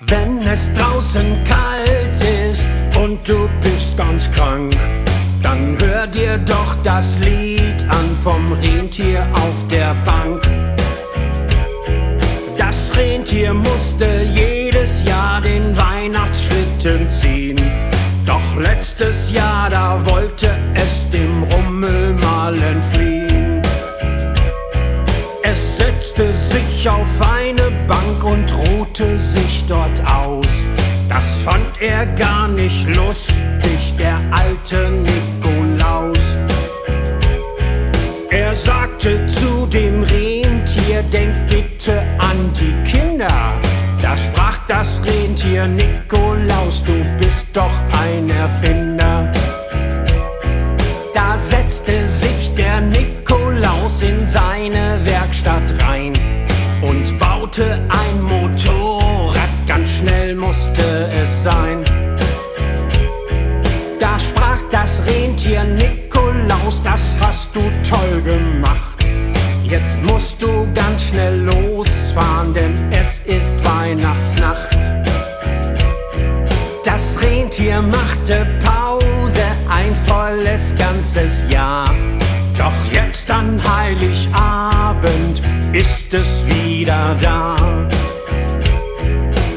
Wenn 0.00 0.46
es 0.46 0.70
draußen 0.74 1.24
kalt 1.46 2.50
ist 2.50 2.68
und 3.02 3.26
du 3.26 3.48
bist 3.62 3.96
ganz 3.96 4.30
krank 4.32 4.76
dann 5.42 5.76
hör 5.80 6.06
dir 6.06 6.38
doch 6.38 6.76
das 6.84 7.18
Lied 7.18 7.84
an 7.88 8.16
vom 8.22 8.52
Rentier 8.52 9.26
auf 9.32 9.68
der 9.70 9.94
Bank. 10.04 10.42
Das 12.56 12.92
Rentier 12.96 13.52
musste 13.52 14.06
jedes 14.34 15.04
Jahr 15.04 15.40
den 15.40 15.76
Weihnachtsschlitten 15.76 17.10
ziehen. 17.10 17.60
Doch 18.24 18.56
letztes 18.56 19.32
Jahr, 19.32 19.68
da 19.68 20.00
wollte 20.04 20.48
es 20.74 21.10
dem 21.10 21.42
Rummel 21.44 22.14
mal 22.14 22.54
entfliehen. 22.54 23.62
Es 25.42 25.76
setzte 25.76 26.32
sich 26.34 26.88
auf 26.88 27.20
eine 27.20 27.70
Bank 27.88 28.24
und 28.24 28.52
ruhte 28.54 29.18
sich 29.18 29.64
dort 29.66 30.00
aus. 30.06 30.46
Das 31.14 31.42
fand 31.44 31.78
er 31.78 32.06
gar 32.16 32.48
nicht 32.48 32.88
lustig, 32.88 33.94
der 33.98 34.18
alte 34.30 34.90
Nikolaus. 34.90 36.18
Er 38.30 38.54
sagte 38.54 39.28
zu 39.28 39.66
dem 39.66 40.04
Rentier, 40.04 41.02
denk 41.12 41.34
bitte 41.48 42.00
an 42.18 42.38
die 42.58 42.90
Kinder. 42.90 43.60
Da 44.00 44.16
sprach 44.16 44.56
das 44.68 45.00
Rentier, 45.04 45.66
Nikolaus, 45.66 46.82
du 46.82 46.94
bist 47.18 47.48
doch 47.52 47.76
ein 48.06 48.30
Erfinder. 48.30 49.30
Da 51.12 51.36
setzte 51.36 52.08
sich 52.08 52.54
der 52.56 52.80
Nikolaus 52.80 54.00
in 54.00 54.26
seine 54.26 54.98
Werkstatt 55.04 55.74
rein 55.86 56.14
und 56.80 57.18
baute 57.18 57.86
ein 57.90 58.22
Motorrad 58.22 59.52
Ganz 59.66 59.98
schnell 59.98 60.11
musste 60.34 60.82
es 61.22 61.42
sein. 61.42 61.84
Da 63.98 64.18
sprach 64.18 64.58
das 64.70 65.02
Rentier 65.06 65.64
Nikolaus, 65.64 66.80
das 66.82 67.16
hast 67.20 67.48
du 67.54 67.60
toll 67.88 68.22
gemacht. 68.22 68.92
Jetzt 69.64 70.02
musst 70.02 70.42
du 70.42 70.66
ganz 70.74 71.08
schnell 71.08 71.40
losfahren, 71.44 72.52
denn 72.52 72.76
es 72.90 73.22
ist 73.26 73.54
Weihnachtsnacht. 73.64 74.76
Das 76.84 77.18
Rentier 77.20 77.80
machte 77.80 78.46
Pause, 78.62 79.44
ein 79.68 79.96
volles 80.06 80.74
ganzes 80.76 81.46
Jahr. 81.48 81.88
Doch 82.56 82.92
jetzt 82.92 83.30
an 83.30 83.60
Heiligabend 83.64 85.40
ist 85.72 86.12
es 86.12 86.44
wieder 86.46 87.16
da. 87.20 87.56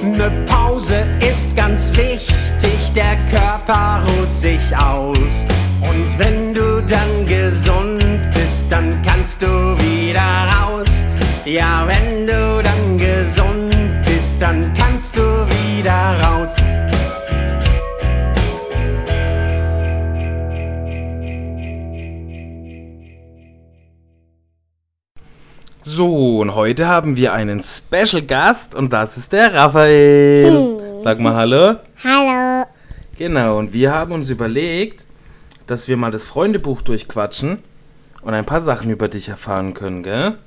Ne 0.02 0.32
Pause 0.46 0.65
ganz 1.56 1.92
wichtig, 1.96 2.94
der 2.94 3.16
Körper 3.32 4.04
ruht 4.08 4.34
sich 4.34 4.76
aus. 4.76 5.46
Und 5.82 6.20
wenn 6.20 6.54
du 6.54 6.82
dann 6.82 7.26
gesund 7.26 8.04
bist, 8.34 8.66
dann 8.70 9.02
kannst 9.04 9.42
du 9.42 9.48
wieder 9.78 10.22
raus. 10.22 11.06
Ja, 11.46 11.88
wenn 11.88 12.28
du 12.28 12.62
dann 12.64 12.98
gesund 12.98 13.76
bist, 14.06 14.36
dann 14.40 14.74
kannst 14.78 15.16
du 15.16 15.22
wieder 15.22 16.20
raus. 16.22 16.56
So, 25.84 26.40
und 26.40 26.56
heute 26.56 26.88
haben 26.88 27.16
wir 27.16 27.32
einen 27.32 27.64
Special 27.64 28.22
Gast 28.24 28.76
und 28.76 28.92
das 28.92 29.16
ist 29.18 29.32
der 29.32 29.54
Raphael. 29.54 30.75
Sag 31.06 31.20
mal 31.20 31.36
Hallo. 31.36 31.76
Hallo. 32.04 32.66
Genau, 33.16 33.60
und 33.60 33.74
wir 33.74 33.94
haben 33.94 34.12
uns 34.12 34.32
überlegt, 34.32 35.06
dass 35.68 35.88
wir 35.88 35.98
mal 35.98 36.10
das 36.10 36.26
Freundebuch 36.26 36.82
durchquatschen 36.82 37.60
und 38.24 38.34
ein 38.34 38.44
paar 38.44 38.60
Sachen 38.60 38.90
über 38.90 39.08
dich 39.08 39.30
erfahren 39.30 39.76
können, 39.76 40.02
gell? 40.02 40.40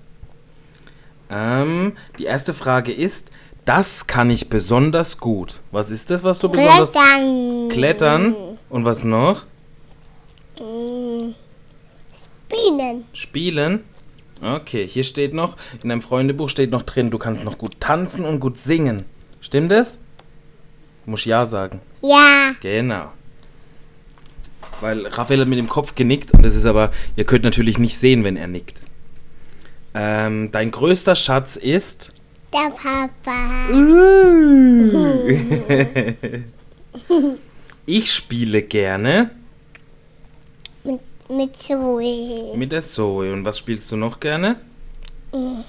Ähm, 1.31 1.93
die 2.19 2.25
erste 2.25 2.55
Frage 2.55 2.91
ist, 2.91 3.31
das 3.67 4.09
kann 4.09 4.31
ich 4.31 4.49
besonders 4.49 5.19
gut. 5.19 5.61
Was 5.71 5.93
ist 5.93 6.11
das, 6.11 6.25
was 6.25 6.41
du 6.41 6.49
besonders... 6.49 6.91
Klettern. 6.91 7.69
Klettern. 7.69 8.35
Und 8.69 8.85
was 8.85 9.05
noch? 9.05 9.45
Bienen. 10.57 11.35
Spielen. 13.12 13.85
Okay, 14.43 14.88
hier 14.88 15.05
steht 15.05 15.35
noch, 15.35 15.57
in 15.85 15.91
deinem 15.91 16.03
Freundebuch 16.03 16.49
steht 16.49 16.73
noch 16.73 16.83
drin, 16.83 17.12
du 17.12 17.19
kannst 17.19 17.45
noch 17.45 17.59
gut 17.59 17.79
tanzen 17.79 18.25
und 18.25 18.41
gut 18.41 18.59
singen. 18.59 19.05
Stimmt 19.41 19.71
das? 19.71 20.00
Muss 21.09 21.25
ja 21.25 21.47
sagen. 21.47 21.81
Ja. 22.03 22.55
Genau. 22.61 23.11
Weil 24.83 25.07
Raphael 25.07 25.41
hat 25.41 25.49
mit 25.49 25.59
dem 25.59 25.69
Kopf 25.69 25.95
genickt 25.95 26.33
und 26.33 26.45
das 26.45 26.55
ist 26.55 26.67
aber, 26.67 26.91
ihr 27.17 27.25
könnt 27.25 27.45
natürlich 27.45 27.79
nicht 27.79 27.97
sehen, 27.97 28.25
wenn 28.25 28.37
er 28.37 28.47
nickt. 28.47 28.83
Ähm, 29.95 30.50
dein 30.53 30.71
größter 30.71 31.15
Schatz 31.15 31.57
ist. 31.57 32.12
Der 32.53 32.71
Papa. 32.71 33.69
Ich 37.87 38.12
spiele 38.12 38.62
gerne 38.62 39.31
Mit, 40.85 41.00
mit 41.31 41.59
Zoe. 41.59 42.55
mit 42.55 42.71
der 42.71 42.83
Zoe. 42.83 43.33
Und 43.33 43.47
was 43.47 43.59
spielst 43.59 43.91
du 43.91 43.97
noch 43.97 44.21
gerne? 44.21 44.57
Hulk. 45.33 45.65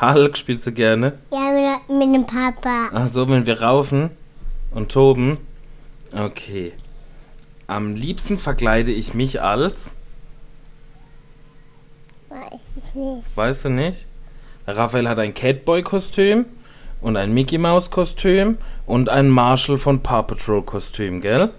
Hulk 0.00 0.36
spielst 0.36 0.66
du 0.66 0.72
gerne. 0.72 1.18
Ja, 1.32 1.80
mit, 1.88 1.98
mit 1.98 2.14
dem 2.14 2.26
Papa. 2.26 2.90
Ach 2.92 3.08
so, 3.08 3.28
wenn 3.28 3.46
wir 3.46 3.60
raufen 3.60 4.10
und 4.72 4.90
toben. 4.90 5.38
Okay. 6.12 6.72
Am 7.66 7.94
liebsten 7.94 8.38
verkleide 8.38 8.92
ich 8.92 9.14
mich 9.14 9.40
als. 9.40 9.94
Weiß 12.28 12.60
ich 12.76 12.94
nicht. 12.94 13.36
Weißt 13.36 13.64
du 13.66 13.68
nicht? 13.70 14.06
Raphael 14.66 15.08
hat 15.08 15.18
ein 15.18 15.34
Catboy-Kostüm 15.34 16.46
und 17.00 17.16
ein 17.16 17.32
Mickey 17.32 17.58
Mouse-Kostüm 17.58 18.58
und 18.86 19.08
ein 19.08 19.28
Marshall 19.28 19.78
von 19.78 20.02
Paw 20.02 20.22
Patrol-Kostüm, 20.22 21.20
gell? 21.20 21.50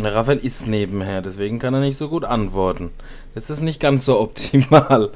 Raphael 0.00 0.38
ist 0.38 0.66
nebenher, 0.66 1.20
deswegen 1.22 1.58
kann 1.58 1.74
er 1.74 1.80
nicht 1.80 1.98
so 1.98 2.08
gut 2.08 2.24
antworten. 2.24 2.90
Das 3.34 3.50
ist 3.50 3.60
nicht 3.60 3.80
ganz 3.80 4.04
so 4.04 4.20
optimal. 4.20 5.10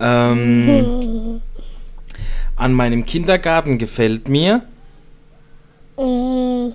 Ähm, 0.00 1.40
an 2.56 2.72
meinem 2.72 3.04
Kindergarten 3.04 3.78
gefällt 3.78 4.28
mir. 4.28 4.62
Mm. 5.98 6.72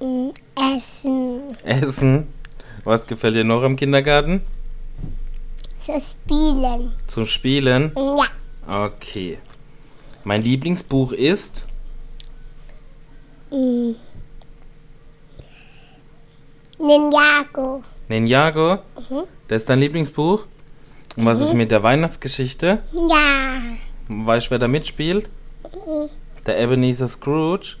Mm, 0.00 0.30
Essen. 0.76 1.42
Essen. 1.64 2.26
Was 2.84 3.06
gefällt 3.06 3.34
dir 3.34 3.44
noch 3.44 3.62
am 3.62 3.76
Kindergarten? 3.76 4.42
So 5.80 5.92
spielen. 6.00 6.92
Zum 7.06 7.26
Spielen? 7.26 7.92
Ja. 7.96 8.86
Okay. 8.86 9.38
Mein 10.24 10.42
Lieblingsbuch 10.42 11.12
ist. 11.12 11.66
Mm. 13.50 13.92
Ninjago. 16.78 17.82
Ninjago. 18.08 18.78
Das 19.48 19.62
ist 19.62 19.68
dein 19.68 19.78
Lieblingsbuch? 19.78 20.46
Und 21.16 21.24
was 21.24 21.40
ist 21.40 21.54
mit 21.54 21.70
der 21.70 21.82
Weihnachtsgeschichte? 21.82 22.82
Ja. 22.92 23.62
Weißt 24.08 24.46
du, 24.46 24.50
wer 24.52 24.58
da 24.58 24.68
mitspielt? 24.68 25.30
Der 26.46 26.58
Ebenezer 26.58 27.08
Scrooge. 27.08 27.76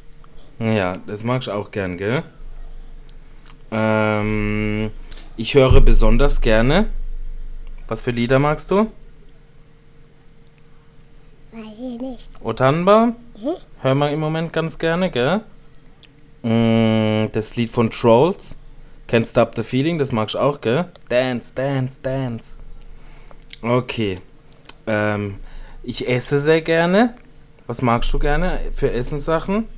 Ja, 0.58 0.98
das 1.06 1.22
mag 1.22 1.42
ich 1.42 1.50
auch 1.50 1.70
gern, 1.70 1.98
gell? 1.98 2.22
Ähm, 3.70 4.90
ich 5.36 5.54
höre 5.54 5.80
besonders 5.80 6.40
gerne. 6.40 6.88
Was 7.88 8.02
für 8.02 8.10
Lieder 8.10 8.38
magst 8.38 8.70
du? 8.70 8.90
Weiß 11.52 11.74
ich 11.78 12.00
nicht. 12.00 12.30
O 12.42 12.52
Tannenbaum? 12.52 13.16
Hören 13.82 13.98
wir 13.98 14.10
im 14.10 14.20
Moment 14.20 14.52
ganz 14.52 14.78
gerne, 14.78 15.10
gell? 15.10 15.42
Mm, 16.42 17.30
das 17.32 17.56
Lied 17.56 17.70
von 17.70 17.90
Trolls. 17.90 18.56
Can't 19.08 19.26
Stop 19.26 19.54
the 19.54 19.62
Feeling, 19.62 19.98
das 19.98 20.10
magst 20.10 20.34
du 20.34 20.40
auch, 20.40 20.60
gell? 20.60 20.86
Dance, 21.08 21.52
dance, 21.54 22.00
dance. 22.02 22.56
Okay. 23.62 24.20
Ähm, 24.86 25.38
ich 25.82 26.08
esse 26.08 26.38
sehr 26.38 26.60
gerne. 26.60 27.14
Was 27.68 27.82
magst 27.82 28.12
du 28.12 28.18
gerne 28.18 28.60
für 28.74 28.92
Essenssachen? 28.92 29.68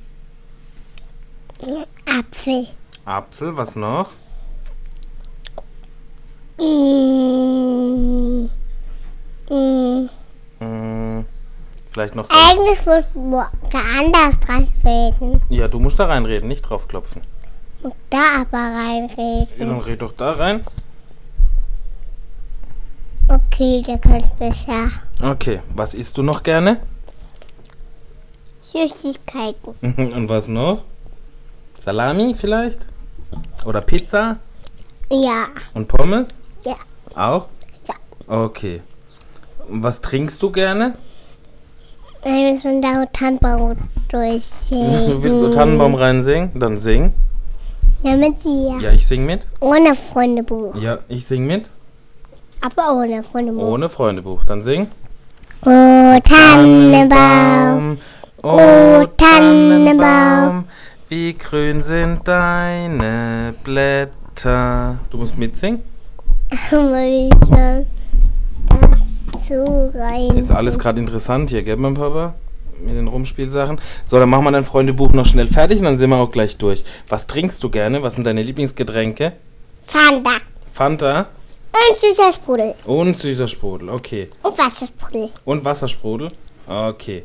Apfel. 2.05 2.67
Apfel, 3.05 3.55
was 3.55 3.75
noch? 3.75 4.11
Mm. 6.59 8.49
Mm. 9.49 10.09
Mm, 10.59 11.25
vielleicht 11.89 12.15
noch 12.15 12.27
so. 12.27 12.33
Eigentlich 12.33 12.85
muss 12.85 13.05
man 13.15 13.47
anders 13.73 14.35
reinreden. 14.47 15.41
Ja, 15.49 15.67
du 15.67 15.79
musst 15.79 15.99
da 15.99 16.05
reinreden, 16.05 16.47
nicht 16.47 16.61
draufklopfen. 16.61 17.21
Und 17.81 17.93
da 18.09 18.41
aber 18.41 18.57
Ja, 18.57 18.77
reinreden. 18.77 19.47
dann 19.69 19.79
red 19.79 20.01
doch 20.01 20.11
da 20.13 20.31
rein. 20.33 20.63
Okay, 23.27 23.83
der 23.85 23.99
kann 23.99 24.23
besser. 24.39 24.89
Okay, 25.23 25.59
was 25.75 25.93
isst 25.93 26.17
du 26.17 26.23
noch 26.23 26.41
gerne? 26.43 26.79
Süßigkeiten. 28.63 29.73
Und 30.13 30.29
was 30.29 30.47
noch? 30.47 30.83
Salami 31.77 32.33
vielleicht? 32.33 32.87
Oder 33.65 33.81
Pizza? 33.81 34.37
Ja. 35.11 35.45
Und 35.73 35.87
Pommes? 35.87 36.39
Ja. 36.65 36.75
Auch? 37.15 37.47
Ja. 37.87 37.95
Okay. 38.27 38.81
Und 39.67 39.83
Was 39.83 40.01
trinkst 40.01 40.41
du 40.41 40.51
gerne? 40.51 40.95
Wir 42.23 42.51
müssen 42.51 42.81
da 42.81 43.05
Tannenbaum 43.13 43.77
durchsehen. 44.09 45.07
Du 45.07 45.23
willst 45.23 45.39
so 45.39 45.49
Tannenbaum 45.51 45.95
reinsingen? 45.95 46.59
Dann 46.59 46.77
sing. 46.77 47.13
Ja, 48.01 48.15
mit 48.15 48.43
dir. 48.43 48.77
Ja, 48.81 48.91
ich 48.91 49.05
sing 49.05 49.25
mit. 49.25 49.47
Ohne 49.59 49.93
Freundebuch. 49.95 50.75
Ja, 50.75 50.99
ich 51.07 51.25
sing 51.25 51.45
mit. 51.45 51.69
Aber 52.61 52.95
ohne 52.95 53.23
Freundebuch. 53.23 53.63
Ohne 53.63 53.89
Freundebuch. 53.89 54.45
Dann 54.45 54.63
sing. 54.63 54.87
Oh, 55.65 56.19
Tannenbaum. 56.23 57.97
Oh, 58.43 59.05
Tannenbaum. 59.17 60.65
Wie 61.09 61.33
grün 61.33 61.81
sind 61.81 62.27
deine 62.27 63.53
Blätter. 63.63 64.99
Du 65.09 65.17
musst 65.17 65.37
mitsingen. 65.37 65.83
Ist 70.35 70.51
alles 70.51 70.77
gerade 70.77 70.99
interessant 70.99 71.49
hier, 71.49 71.63
gell, 71.63 71.77
mein 71.77 71.95
Papa? 71.95 72.35
Mit 72.81 72.95
den 72.95 73.07
Rumspielsachen. 73.07 73.79
So, 74.05 74.19
dann 74.19 74.29
machen 74.29 74.43
wir 74.45 74.51
dein 74.51 74.63
Freundebuch 74.63 75.11
noch 75.11 75.25
schnell 75.25 75.47
fertig 75.47 75.79
und 75.79 75.85
dann 75.85 75.97
sind 75.97 76.09
wir 76.09 76.17
auch 76.17 76.31
gleich 76.31 76.57
durch. 76.57 76.83
Was 77.09 77.27
trinkst 77.27 77.61
du 77.63 77.69
gerne? 77.69 78.01
Was 78.03 78.15
sind 78.15 78.25
deine 78.25 78.41
Lieblingsgetränke? 78.41 79.33
Fanta. 79.85 80.31
Fanta 80.71 81.27
Und 81.73 81.99
süßer 81.99 82.33
Sprudel. 82.33 82.75
und 82.85 83.17
süßer 83.19 83.47
Sprudel. 83.47 83.89
Okay. 83.89 84.29
Und 84.43 84.57
Wassersprudel. 84.57 85.29
Und 85.45 85.65
Wassersprudel? 85.65 86.31
Okay. 86.67 87.23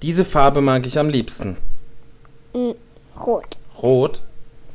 Diese 0.00 0.24
Farbe 0.24 0.60
mag 0.60 0.84
ich 0.86 0.98
am 0.98 1.08
liebsten. 1.08 1.58
Rot. 3.24 3.58
Rot? 3.82 4.22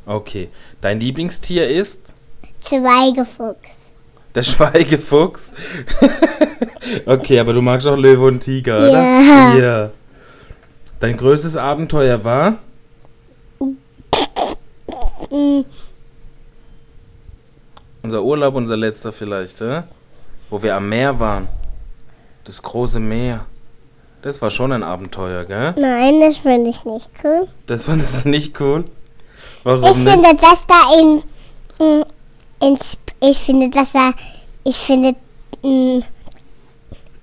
Okay. 0.06 0.48
Dein 0.80 1.00
Lieblingstier 1.00 1.68
ist? 1.68 2.14
Zweigefuchs. 2.60 3.58
Der 4.34 4.42
Schweigefuchs. 4.42 5.52
okay, 7.06 7.38
aber 7.40 7.52
du 7.52 7.60
magst 7.62 7.86
auch 7.86 7.96
Löwe 7.96 8.26
und 8.26 8.40
Tiger, 8.40 8.78
oder? 8.78 9.58
Ja. 9.58 9.90
Dein 11.00 11.16
größtes 11.16 11.56
Abenteuer 11.56 12.24
war? 12.24 12.58
Unser 18.02 18.22
Urlaub, 18.22 18.54
unser 18.54 18.76
letzter 18.76 19.12
vielleicht, 19.12 19.60
hä? 19.60 19.82
Wo 20.50 20.62
wir 20.62 20.74
am 20.76 20.88
Meer 20.88 21.18
waren. 21.20 21.48
Das 22.44 22.62
große 22.62 23.00
Meer. 23.00 23.44
Das 24.22 24.40
war 24.42 24.50
schon 24.50 24.72
ein 24.72 24.82
Abenteuer, 24.82 25.44
gell? 25.44 25.74
Nein, 25.78 26.20
das 26.20 26.38
finde 26.38 26.70
ich 26.70 26.84
nicht 26.84 27.08
cool. 27.22 27.46
Das 27.66 27.84
fandest 27.84 28.24
du 28.24 28.30
nicht 28.30 28.58
cool? 28.60 28.84
Warum 29.62 29.84
Ich 29.84 29.96
nicht? 29.96 30.10
finde 30.10 30.36
das 30.40 30.64
da 30.66 30.98
in, 30.98 32.04
in 32.66 32.74
Sp- 32.80 33.14
ich 33.20 33.38
finde 33.38 33.70
das 33.70 33.92
da, 33.92 34.10
ich 34.64 34.76
finde, 34.76 35.14
mm, 35.62 36.00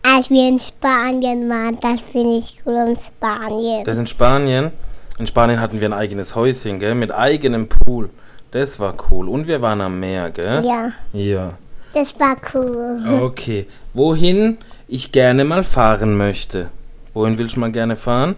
als 0.05 0.29
wir 0.29 0.47
in 0.47 0.59
Spanien 0.59 1.49
waren, 1.49 1.77
das 1.81 2.01
finde 2.01 2.37
ich 2.37 2.61
cool 2.65 2.75
in 2.89 2.95
Spanien. 2.97 3.83
Das 3.83 3.97
in 3.97 4.07
Spanien. 4.07 4.71
In 5.17 5.25
Spanien 5.27 5.59
hatten 5.59 5.79
wir 5.79 5.87
ein 5.89 5.93
eigenes 5.93 6.35
Häuschen, 6.35 6.79
gell? 6.79 6.93
Mit 6.95 7.11
eigenem 7.11 7.67
Pool. 7.69 8.09
Das 8.51 8.79
war 8.79 8.93
cool. 9.09 9.27
Und 9.29 9.47
wir 9.47 9.61
waren 9.61 9.81
am 9.81 9.99
Meer, 9.99 10.29
gell? 10.29 10.63
Ja, 10.65 10.91
Ja. 11.13 11.53
das 11.93 12.13
war 12.19 12.35
cool. 12.53 12.99
Okay. 13.21 13.65
Wohin 13.93 14.57
ich 14.87 15.11
gerne 15.11 15.43
mal 15.45 15.63
fahren 15.63 16.15
möchte. 16.17 16.69
Wohin 17.13 17.37
willst 17.37 17.55
du 17.55 17.61
mal 17.61 17.71
gerne 17.71 17.95
fahren? 17.95 18.35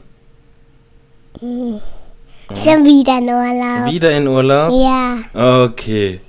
Schon 1.40 2.86
wieder 2.86 3.18
in 3.18 3.30
Urlaub. 3.30 3.92
Wieder 3.92 4.12
in 4.12 4.28
Urlaub? 4.28 4.72
Ja. 4.72 5.66
Okay. 5.66 6.22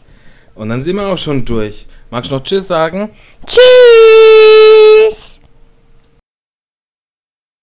Und 0.55 0.71
dann 0.71 0.83
sind 0.83 0.97
wir 0.97 1.07
auch 1.07 1.17
schon 1.19 1.45
durch. 1.45 1.87
Magst 2.11 2.31
du 2.31 2.37
noch 2.37 2.43
Tschüss 2.43 2.67
sagen? 2.69 3.11
Tschüss! 3.47 5.28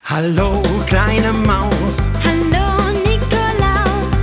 Hallo, 0.07 0.61
kleine 0.85 1.33
Maus, 1.33 1.97
Hallo 2.23 2.91
Nikolaus, 3.05 4.13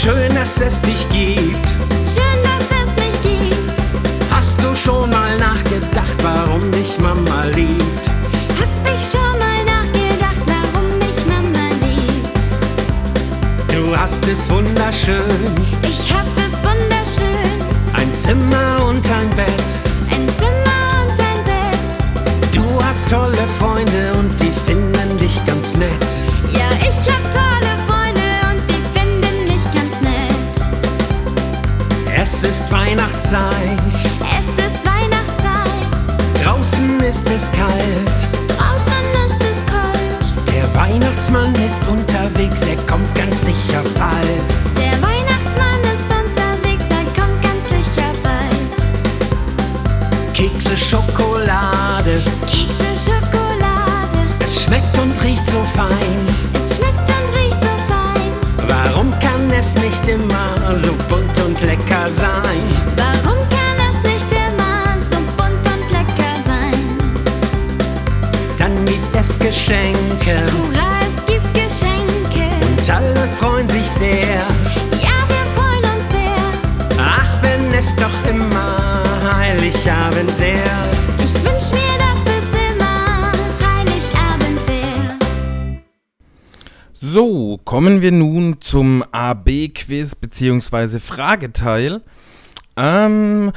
schön, 0.00 0.34
dass 0.34 0.60
es 0.60 0.80
dich 0.82 1.08
gibt. 1.10 1.68
schön, 2.06 2.38
dass 2.44 2.68
es 2.78 2.94
mich 2.96 3.22
gibt. 3.22 3.80
Hast 4.30 4.62
du 4.62 4.74
schon 4.76 5.10
mal 5.10 5.36
nachgedacht, 5.38 6.16
warum 6.22 6.70
dich 6.70 6.98
Mama 7.00 7.44
liebt? 7.54 8.08
Hab 8.58 8.88
ich 8.96 9.02
schon 9.10 9.38
mal 9.40 9.64
nachgedacht, 9.64 10.42
warum 10.46 10.88
mich 10.98 11.26
Mama 11.26 11.68
liebt. 11.80 12.38
Du 13.72 13.96
hast 13.96 14.26
es 14.28 14.48
wunderschön, 14.48 15.54
Ich 15.82 16.12
hab 16.12 16.26
es 16.38 16.52
wunderschön, 16.62 16.91
Heiligabend 79.84 80.38
wär. 80.38 80.90
Ich 81.18 81.34
wünsch 81.34 81.72
mir, 81.72 81.98
dass 81.98 82.22
es 82.24 82.76
immer 82.76 83.32
Heiligabend 83.66 84.68
wär. 84.68 85.18
So, 86.94 87.58
kommen 87.64 88.00
wir 88.00 88.12
nun 88.12 88.60
zum 88.60 89.02
AB-Quiz 89.10 90.14
bzw. 90.14 91.00
Frageteil. 91.00 92.00
Ähm, 92.76 93.50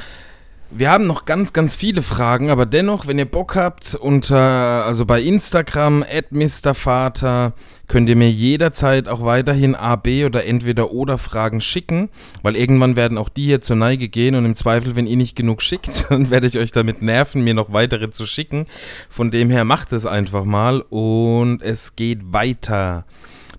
wir 0.70 0.90
haben 0.90 1.06
noch 1.06 1.24
ganz, 1.24 1.52
ganz 1.52 1.76
viele 1.76 2.02
Fragen, 2.02 2.50
aber 2.50 2.66
dennoch, 2.66 3.06
wenn 3.06 3.18
ihr 3.18 3.24
Bock 3.26 3.54
habt, 3.54 3.94
unter, 3.94 4.84
also 4.84 5.06
bei 5.06 5.22
Instagram, 5.22 6.04
@mrvater, 6.30 7.54
könnt 7.86 8.08
ihr 8.08 8.16
mir 8.16 8.30
jederzeit 8.30 9.08
auch 9.08 9.24
weiterhin 9.24 9.74
AB 9.76 10.24
oder 10.24 10.44
entweder 10.44 10.90
oder 10.90 11.18
Fragen 11.18 11.60
schicken, 11.60 12.08
weil 12.42 12.56
irgendwann 12.56 12.96
werden 12.96 13.16
auch 13.16 13.28
die 13.28 13.44
hier 13.44 13.60
zur 13.60 13.76
Neige 13.76 14.08
gehen 14.08 14.34
und 14.34 14.44
im 14.44 14.56
Zweifel, 14.56 14.96
wenn 14.96 15.06
ihr 15.06 15.16
nicht 15.16 15.36
genug 15.36 15.62
schickt, 15.62 16.06
dann 16.10 16.30
werde 16.30 16.48
ich 16.48 16.58
euch 16.58 16.72
damit 16.72 17.00
nerven, 17.00 17.44
mir 17.44 17.54
noch 17.54 17.72
weitere 17.72 18.10
zu 18.10 18.26
schicken. 18.26 18.66
Von 19.08 19.30
dem 19.30 19.50
her 19.50 19.64
macht 19.64 19.92
es 19.92 20.04
einfach 20.04 20.44
mal 20.44 20.80
und 20.80 21.62
es 21.62 21.94
geht 21.94 22.32
weiter. 22.32 23.04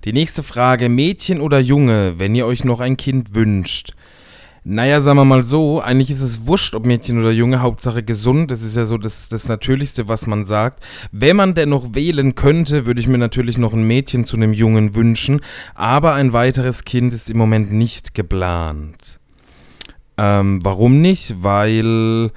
Die 0.03 0.13
nächste 0.13 0.43
Frage, 0.43 0.89
Mädchen 0.89 1.41
oder 1.41 1.59
Junge, 1.59 2.19
wenn 2.19 2.35
ihr 2.35 2.45
euch 2.45 2.63
noch 2.63 2.79
ein 2.79 2.97
Kind 2.97 3.33
wünscht? 3.33 3.93
Naja, 4.69 4.99
sagen 4.99 5.17
wir 5.17 5.23
mal 5.23 5.45
so, 5.45 5.79
eigentlich 5.79 6.11
ist 6.11 6.21
es 6.21 6.45
wurscht, 6.45 6.75
ob 6.75 6.85
Mädchen 6.85 7.21
oder 7.21 7.31
Junge, 7.31 7.61
Hauptsache 7.61 8.03
gesund. 8.03 8.51
Das 8.51 8.61
ist 8.61 8.75
ja 8.75 8.83
so 8.83 8.97
das, 8.97 9.29
das 9.29 9.47
Natürlichste, 9.47 10.09
was 10.09 10.27
man 10.27 10.43
sagt. 10.43 10.83
Wenn 11.13 11.37
man 11.37 11.53
denn 11.53 11.69
noch 11.69 11.95
wählen 11.95 12.35
könnte, 12.35 12.85
würde 12.85 12.99
ich 12.99 13.07
mir 13.07 13.17
natürlich 13.17 13.57
noch 13.57 13.71
ein 13.71 13.87
Mädchen 13.87 14.25
zu 14.25 14.35
einem 14.35 14.51
Jungen 14.51 14.93
wünschen. 14.93 15.39
Aber 15.73 16.15
ein 16.15 16.33
weiteres 16.33 16.83
Kind 16.83 17.13
ist 17.13 17.29
im 17.29 17.37
Moment 17.37 17.71
nicht 17.71 18.13
geplant. 18.13 19.21
Ähm, 20.17 20.59
warum 20.61 20.99
nicht? 20.99 21.41
Weil 21.41 22.31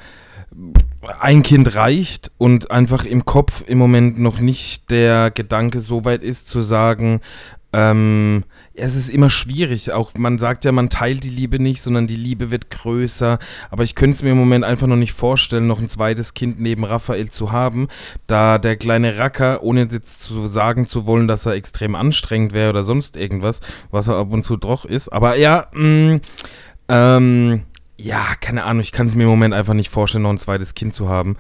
ein 1.19 1.43
Kind 1.43 1.75
reicht 1.75 2.31
und 2.39 2.71
einfach 2.71 3.07
im 3.07 3.25
Kopf 3.25 3.65
im 3.67 3.79
Moment 3.79 4.21
noch 4.21 4.39
nicht 4.39 4.93
der 4.93 5.33
Gedanke 5.33 5.81
so 5.81 6.05
weit 6.05 6.23
ist 6.23 6.49
zu 6.49 6.61
sagen, 6.61 7.23
ähm, 7.73 8.45
es 8.75 8.97
ist 8.97 9.09
immer 9.09 9.31
schwierig. 9.31 9.93
Auch 9.93 10.13
man 10.17 10.39
sagt 10.39 10.65
ja, 10.65 10.73
man 10.73 10.91
teilt 10.91 11.23
die 11.25 11.31
Liebe 11.31 11.61
nicht, 11.61 11.83
sondern 11.83 12.07
die 12.07 12.17
Liebe 12.17 12.51
wird 12.51 12.71
größer. 12.71 13.39
Aber 13.71 13.85
ich 13.85 13.95
könnte 13.95 14.15
es 14.15 14.23
mir 14.23 14.31
im 14.31 14.39
Moment 14.39 14.65
einfach 14.65 14.87
noch 14.87 14.97
nicht 14.97 15.13
vorstellen, 15.13 15.67
noch 15.67 15.81
ein 15.81 15.89
zweites 15.89 16.35
Kind 16.35 16.61
neben 16.61 16.85
Raphael 16.85 17.31
zu 17.31 17.53
haben, 17.53 17.89
da 18.27 18.59
der 18.59 18.77
kleine 18.77 19.19
Racker, 19.19 19.63
ohne 19.63 19.89
jetzt 19.91 20.23
zu 20.23 20.47
sagen 20.47 20.89
zu 20.89 21.07
wollen, 21.07 21.29
dass 21.29 21.47
er 21.47 21.53
extrem 21.53 21.95
anstrengend 21.95 22.53
wäre 22.53 22.71
oder 22.71 22.85
sonst 22.85 23.17
irgendwas, 23.17 23.61
was 23.91 24.09
er 24.09 24.17
ab 24.17 24.33
und 24.33 24.45
zu 24.45 24.57
doch 24.57 24.85
ist. 24.85 25.09
Aber 25.09 25.37
ja, 25.37 25.67
mh, 25.73 26.21
ähm, 26.89 27.63
ja, 28.03 28.35
keine 28.41 28.65
Ahnung, 28.65 28.81
ich 28.81 28.93
kann 28.93 29.07
es 29.07 29.15
mir 29.15 29.25
im 29.25 29.29
Moment 29.29 29.55
einfach 29.55 29.75
nicht 29.75 29.91
vorstellen, 29.91 30.23
noch 30.23 30.31
ein 30.31 30.39
zweites 30.39 30.75
Kind 30.75 30.95
zu 30.95 31.09
haben. 31.09 31.37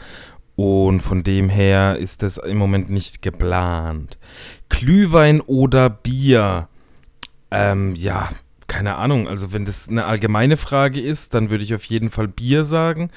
Und 0.60 1.00
von 1.00 1.22
dem 1.22 1.48
her 1.48 1.96
ist 1.96 2.22
das 2.22 2.36
im 2.36 2.58
Moment 2.58 2.90
nicht 2.90 3.22
geplant. 3.22 4.18
Glühwein 4.68 5.40
oder 5.40 5.88
Bier? 5.88 6.68
Ähm, 7.50 7.94
ja, 7.94 8.28
keine 8.66 8.96
Ahnung. 8.96 9.26
Also 9.26 9.54
wenn 9.54 9.64
das 9.64 9.88
eine 9.88 10.04
allgemeine 10.04 10.58
Frage 10.58 11.00
ist, 11.00 11.32
dann 11.32 11.48
würde 11.48 11.64
ich 11.64 11.74
auf 11.74 11.86
jeden 11.86 12.10
Fall 12.10 12.28
Bier 12.28 12.66
sagen. 12.66 13.08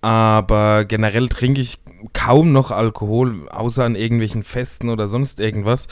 Aber 0.00 0.84
generell 0.86 1.28
trinke 1.28 1.60
ich 1.60 1.78
kaum 2.14 2.50
noch 2.50 2.72
Alkohol, 2.72 3.48
außer 3.48 3.84
an 3.84 3.94
irgendwelchen 3.94 4.42
Festen 4.42 4.88
oder 4.88 5.06
sonst 5.06 5.38
irgendwas. 5.38 5.86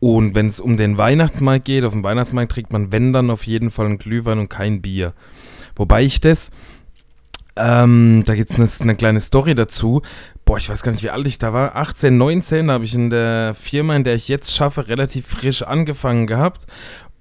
Und 0.00 0.34
wenn 0.34 0.48
es 0.48 0.58
um 0.58 0.76
den 0.76 0.98
Weihnachtsmarkt 0.98 1.66
geht, 1.66 1.84
auf 1.84 1.92
dem 1.92 2.02
Weihnachtsmarkt 2.02 2.50
trinkt 2.50 2.72
man, 2.72 2.90
wenn 2.90 3.12
dann, 3.12 3.30
auf 3.30 3.46
jeden 3.46 3.70
Fall 3.70 3.86
einen 3.86 3.98
Glühwein 3.98 4.40
und 4.40 4.50
kein 4.50 4.82
Bier. 4.82 5.14
Wobei 5.76 6.02
ich 6.02 6.20
das, 6.20 6.50
ähm, 7.58 8.22
da 8.24 8.34
gibt 8.34 8.50
es 8.50 8.58
eine, 8.58 8.90
eine 8.90 8.96
kleine 8.96 9.20
Story 9.20 9.54
dazu. 9.54 10.02
Boah, 10.48 10.56
ich 10.56 10.70
weiß 10.70 10.82
gar 10.82 10.92
nicht, 10.92 11.04
wie 11.04 11.10
alt 11.10 11.26
ich 11.26 11.36
da 11.36 11.52
war. 11.52 11.76
18, 11.76 12.16
19, 12.16 12.68
da 12.68 12.72
habe 12.72 12.84
ich 12.86 12.94
in 12.94 13.10
der 13.10 13.52
Firma, 13.52 13.94
in 13.94 14.02
der 14.02 14.14
ich 14.14 14.28
jetzt 14.28 14.56
schaffe, 14.56 14.88
relativ 14.88 15.26
frisch 15.26 15.60
angefangen 15.60 16.26
gehabt. 16.26 16.66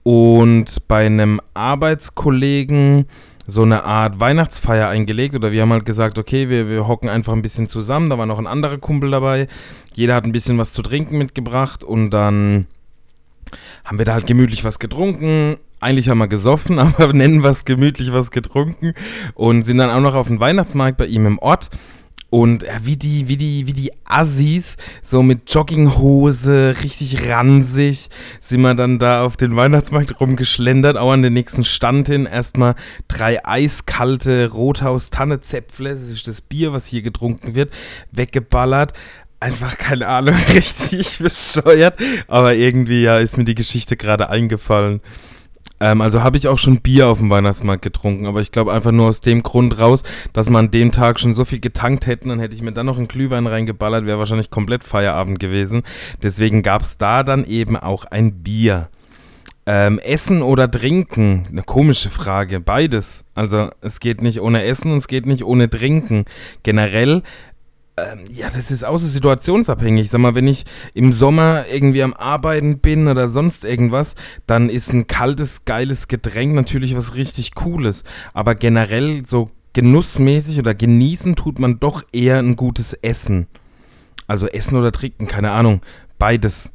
Und 0.03 0.87
bei 0.87 1.05
einem 1.05 1.41
Arbeitskollegen 1.53 3.05
so 3.45 3.63
eine 3.63 3.83
Art 3.83 4.21
Weihnachtsfeier 4.21 4.87
eingelegt. 4.87 5.35
Oder 5.35 5.51
wir 5.51 5.61
haben 5.61 5.73
halt 5.73 5.83
gesagt, 5.83 6.17
okay, 6.17 6.47
wir, 6.47 6.69
wir 6.69 6.87
hocken 6.87 7.09
einfach 7.09 7.33
ein 7.33 7.41
bisschen 7.41 7.67
zusammen. 7.67 8.09
Da 8.09 8.17
war 8.17 8.25
noch 8.25 8.39
ein 8.39 8.47
anderer 8.47 8.77
Kumpel 8.77 9.11
dabei. 9.11 9.49
Jeder 9.93 10.15
hat 10.15 10.23
ein 10.23 10.31
bisschen 10.31 10.57
was 10.57 10.71
zu 10.71 10.81
trinken 10.81 11.17
mitgebracht. 11.17 11.83
Und 11.83 12.11
dann 12.11 12.65
haben 13.83 13.97
wir 13.97 14.05
da 14.05 14.13
halt 14.13 14.25
gemütlich 14.25 14.63
was 14.63 14.79
getrunken. 14.79 15.57
Eigentlich 15.81 16.07
haben 16.07 16.19
wir 16.19 16.29
gesoffen, 16.29 16.79
aber 16.97 17.11
nennen 17.11 17.43
wir 17.43 17.49
es 17.49 17.65
gemütlich 17.65 18.13
was 18.13 18.31
getrunken. 18.31 18.93
Und 19.33 19.63
sind 19.63 19.79
dann 19.79 19.89
auch 19.89 19.99
noch 19.99 20.15
auf 20.15 20.27
dem 20.27 20.39
Weihnachtsmarkt 20.39 20.95
bei 20.95 21.07
ihm 21.07 21.25
im 21.25 21.39
Ort. 21.39 21.71
Und 22.29 22.63
ja, 22.63 22.79
wie 22.83 22.97
die, 22.97 23.29
wie 23.29 23.37
die, 23.37 23.67
wie 23.67 23.73
die 23.73 23.91
Assis, 24.03 24.75
so 25.01 25.23
mit 25.23 25.51
Jogginghose, 25.51 26.75
richtig 26.83 27.29
ransig, 27.29 28.09
sind 28.41 28.61
wir 28.61 28.75
dann 28.75 28.99
da 28.99 29.23
auf 29.23 29.37
den 29.37 29.55
Weihnachtsmarkt 29.55 30.19
rumgeschlendert, 30.19 30.97
auch 30.97 31.11
an 31.11 31.21
den 31.21 31.33
nächsten 31.33 31.63
Stand 31.63 32.07
hin. 32.07 32.25
Erstmal 32.25 32.75
drei 33.07 33.45
eiskalte 33.45 34.51
Rothaus-Tanne-Zäpfle, 34.51 35.93
das 35.93 36.03
ist 36.03 36.27
das 36.27 36.41
Bier, 36.41 36.73
was 36.73 36.87
hier 36.87 37.01
getrunken 37.01 37.55
wird, 37.55 37.71
weggeballert. 38.11 38.91
Einfach 39.39 39.77
keine 39.77 40.07
Ahnung, 40.07 40.35
richtig 40.53 41.19
bescheuert. 41.19 41.97
Aber 42.27 42.55
irgendwie, 42.55 43.03
ja, 43.03 43.19
ist 43.19 43.37
mir 43.37 43.45
die 43.45 43.55
Geschichte 43.55 43.95
gerade 43.95 44.29
eingefallen. 44.29 44.99
Ähm, 45.79 46.01
also 46.01 46.23
habe 46.23 46.37
ich 46.37 46.47
auch 46.47 46.57
schon 46.57 46.81
Bier 46.81 47.07
auf 47.07 47.19
dem 47.19 47.29
Weihnachtsmarkt 47.29 47.83
getrunken, 47.83 48.25
aber 48.25 48.41
ich 48.41 48.51
glaube 48.51 48.73
einfach 48.73 48.91
nur 48.91 49.07
aus 49.07 49.21
dem 49.21 49.43
Grund 49.43 49.79
raus, 49.79 50.03
dass 50.33 50.49
man 50.49 50.65
an 50.65 50.71
dem 50.71 50.91
Tag 50.91 51.19
schon 51.19 51.35
so 51.35 51.45
viel 51.45 51.59
getankt 51.59 52.07
hätten, 52.07 52.29
dann 52.29 52.39
hätte 52.39 52.55
ich 52.55 52.61
mir 52.61 52.71
dann 52.71 52.85
noch 52.85 52.97
einen 52.97 53.07
Glühwein 53.07 53.47
reingeballert, 53.47 54.05
wäre 54.05 54.17
wahrscheinlich 54.17 54.49
komplett 54.49 54.83
Feierabend 54.83 55.39
gewesen. 55.39 55.83
Deswegen 56.23 56.63
gab 56.63 56.81
es 56.81 56.97
da 56.97 57.23
dann 57.23 57.45
eben 57.45 57.77
auch 57.77 58.05
ein 58.05 58.43
Bier. 58.43 58.89
Ähm, 59.69 59.99
Essen 59.99 60.43
oder 60.43 60.71
Trinken? 60.71 61.45
Eine 61.51 61.61
komische 61.61 62.09
Frage. 62.09 62.61
Beides. 62.61 63.25
Also 63.35 63.69
es 63.81 63.99
geht 63.99 64.21
nicht 64.21 64.39
ohne 64.39 64.63
Essen 64.63 64.93
und 64.93 64.99
es 64.99 65.09
geht 65.09 65.25
nicht 65.25 65.43
ohne 65.43 65.69
Trinken. 65.69 66.23
Generell 66.63 67.21
ähm, 67.97 68.25
ja, 68.29 68.47
das 68.47 68.69
ist 68.69 68.81
so 68.81 68.97
situationsabhängig. 68.97 70.09
Sag 70.09 70.21
mal, 70.21 70.35
wenn 70.35 70.47
ich 70.47 70.65
im 70.93 71.13
Sommer 71.13 71.65
irgendwie 71.67 72.03
am 72.03 72.13
Arbeiten 72.13 72.79
bin 72.79 73.07
oder 73.07 73.27
sonst 73.27 73.65
irgendwas, 73.65 74.15
dann 74.45 74.69
ist 74.69 74.93
ein 74.93 75.07
kaltes, 75.07 75.65
geiles 75.65 76.07
Getränk 76.07 76.53
natürlich 76.53 76.95
was 76.95 77.15
richtig 77.15 77.55
Cooles. 77.55 78.03
Aber 78.33 78.53
generell 78.53 79.25
so 79.25 79.49
genussmäßig 79.73 80.59
oder 80.59 80.75
genießen 80.75 81.35
tut 81.35 81.59
man 81.59 81.79
doch 81.79 82.03
eher 82.11 82.37
ein 82.37 82.55
gutes 82.55 82.93
Essen. 82.93 83.47
Also 84.27 84.47
Essen 84.47 84.77
oder 84.77 84.91
Trinken, 84.91 85.27
keine 85.27 85.51
Ahnung. 85.51 85.81
Beides. 86.19 86.71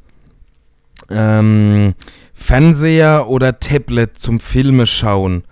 Ähm, 1.09 1.93
Fernseher 2.33 3.29
oder 3.29 3.59
Tablet 3.59 4.17
zum 4.17 4.39
Filme 4.41 4.85
schauen. 4.85 5.43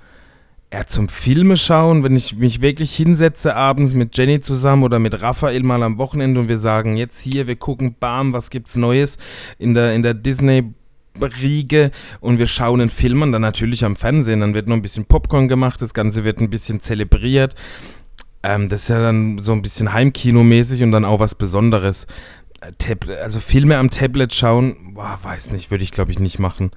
Ja, 0.74 0.88
zum 0.88 1.10
Filme 1.10 1.58
schauen, 1.58 2.02
wenn 2.02 2.16
ich 2.16 2.38
mich 2.38 2.62
wirklich 2.62 2.96
hinsetze 2.96 3.58
abends 3.58 3.94
mit 3.94 4.18
Jenny 4.18 4.40
zusammen 4.40 4.84
oder 4.84 5.00
mit 5.00 5.22
Raphael 5.22 5.64
mal 5.64 5.84
am 5.84 5.98
Wochenende 5.98 6.40
und 6.40 6.48
wir 6.48 6.58
sagen, 6.58 6.96
jetzt 6.96 7.20
hier, 7.20 7.46
wir 7.46 7.58
gucken, 7.58 7.96
bam, 8.00 8.32
was 8.32 8.50
gibt's 8.50 8.78
Neues 8.78 9.18
in 9.60 9.74
der, 9.74 9.94
in 9.94 10.02
der 10.02 10.14
Disney 10.14 10.74
Riege 11.42 11.92
und 12.22 12.40
wir 12.40 12.48
schauen 12.48 12.80
einen 12.80 12.90
Film 12.90 13.22
an, 13.22 13.34
dann 13.34 13.42
natürlich 13.42 13.84
am 13.84 13.98
Fernsehen, 13.98 14.40
dann 14.40 14.54
wird 14.54 14.70
noch 14.70 14.78
ein 14.78 14.82
bisschen 14.82 15.04
Popcorn 15.04 15.50
gemacht, 15.50 15.82
das 15.82 15.94
Ganze 15.94 16.24
wird 16.24 16.40
ein 16.40 16.50
bisschen 16.50 16.80
zelebriert. 16.80 17.54
Ähm, 18.42 18.70
das 18.70 18.84
ist 18.84 18.90
ja 18.90 19.00
dann 19.00 19.40
so 19.40 19.52
ein 19.52 19.62
bisschen 19.62 19.92
Heimkinomäßig 19.92 20.84
und 20.84 20.94
dann 20.94 21.04
auch 21.04 21.20
was 21.20 21.36
Besonderes. 21.36 22.08
Äh, 22.62 22.72
Tab 22.78 23.10
also 23.22 23.42
Filme 23.42 23.78
am 23.78 23.90
Tablet 23.90 24.34
schauen, 24.34 24.94
boah, 24.94 25.20
weiß 25.22 25.52
nicht, 25.52 25.70
würde 25.70 25.84
ich 25.84 25.92
glaube 25.92 26.12
ich 26.12 26.20
nicht 26.20 26.40
machen. 26.40 26.72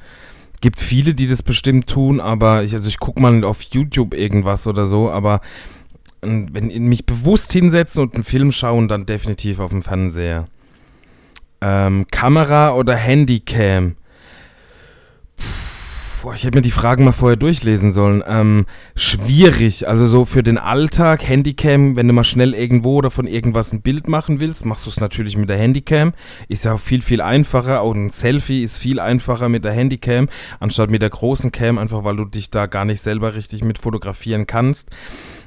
Gibt 0.65 0.81
viele, 0.81 1.13
die 1.13 1.27
das 1.27 1.43
bestimmt 1.43 1.91
tun, 1.91 2.21
aber 2.21 2.63
ich, 2.63 2.73
also 2.73 2.89
ich 2.89 2.99
gucke 2.99 3.21
mal 3.21 3.45
auf 3.45 3.61
YouTube 3.61 4.15
irgendwas 4.15 4.67
oder 4.67 4.87
so, 4.87 5.11
aber 5.11 5.43
ähm, 6.23 6.49
wenn 6.53 6.71
ich 6.71 6.81
mich 6.81 7.05
bewusst 7.05 7.53
hinsetzen 7.53 8.03
und 8.03 8.15
einen 8.15 8.25
Film 8.25 8.51
schauen, 8.51 8.89
dann 8.89 9.05
definitiv 9.05 9.61
auf 9.61 9.73
dem 9.73 9.83
Fernseher. 9.83 10.47
Ähm, 11.61 12.07
Kamera 12.11 12.73
oder 12.73 12.97
Handycam? 12.97 13.97
Boah, 16.25 16.33
ich 16.33 16.45
hätte 16.45 16.57
mir 16.57 16.63
die 16.63 16.71
Fragen 16.71 17.05
mal 17.05 17.13
vorher 17.13 17.37
durchlesen 17.37 17.93
sollen. 17.93 18.25
Ähm, 18.27 18.65
schwierig, 18.97 19.87
also 19.87 20.07
so 20.07 20.25
für 20.25 20.43
den 20.43 20.57
Alltag, 20.57 21.23
Handycam, 21.23 21.97
wenn 21.97 22.09
du 22.09 22.15
mal 22.15 22.25
schnell 22.25 22.55
irgendwo 22.55 22.97
oder 22.97 23.11
von 23.11 23.27
irgendwas 23.27 23.75
ein 23.75 23.83
Bild 23.83 24.09
machen 24.09 24.41
willst, 24.41 24.65
machst 24.65 24.87
du 24.87 24.91
es 24.91 25.01
natürlich 25.01 25.37
mit 25.37 25.51
der 25.51 25.59
Handycam. 25.59 26.15
Ist 26.49 26.65
ja 26.65 26.73
auch 26.73 26.81
viel, 26.81 27.03
viel 27.03 27.21
einfacher. 27.21 27.83
Auch 27.83 27.95
ein 27.95 28.09
Selfie 28.09 28.63
ist 28.63 28.79
viel 28.79 29.01
einfacher 29.01 29.51
mit 29.51 29.67
der 29.67 29.73
Handycam, 29.73 30.31
anstatt 30.61 30.91
mit 30.91 31.03
der 31.03 31.11
großen 31.11 31.53
Cam, 31.53 31.77
einfach 31.77 32.05
weil 32.05 32.17
du 32.17 32.25
dich 32.25 32.49
da 32.49 32.65
gar 32.65 32.87
nicht 32.87 33.03
selber 33.03 33.35
richtig 33.35 33.63
mit 33.63 33.77
fotografieren 33.77 34.47
kannst. 34.47 34.89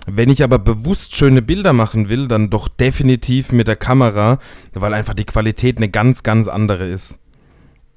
Wenn 0.05 0.29
ich 0.29 0.43
aber 0.43 0.59
bewusst 0.59 1.15
schöne 1.15 1.41
Bilder 1.41 1.73
machen 1.73 2.07
will, 2.09 2.27
dann 2.27 2.51
doch 2.51 2.67
definitiv 2.67 3.51
mit 3.51 3.67
der 3.67 3.77
Kamera, 3.77 4.37
weil 4.75 4.93
einfach 4.93 5.15
die 5.15 5.25
Qualität 5.25 5.77
eine 5.77 5.89
ganz, 5.89 6.21
ganz 6.21 6.47
andere 6.47 6.87
ist. 6.87 7.17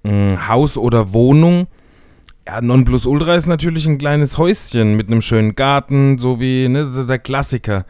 Hm, 0.02 0.48
Haus 0.48 0.78
oder 0.78 1.12
Wohnung 1.12 1.66
ja, 2.46 2.60
Nonplusultra 2.60 3.36
ist 3.36 3.46
natürlich 3.46 3.86
ein 3.86 3.98
kleines 3.98 4.38
Häuschen 4.38 4.96
mit 4.96 5.08
einem 5.08 5.22
schönen 5.22 5.54
Garten, 5.54 6.18
so 6.18 6.40
wie 6.40 6.68
ne, 6.68 7.04
der 7.06 7.18
Klassiker. 7.18 7.84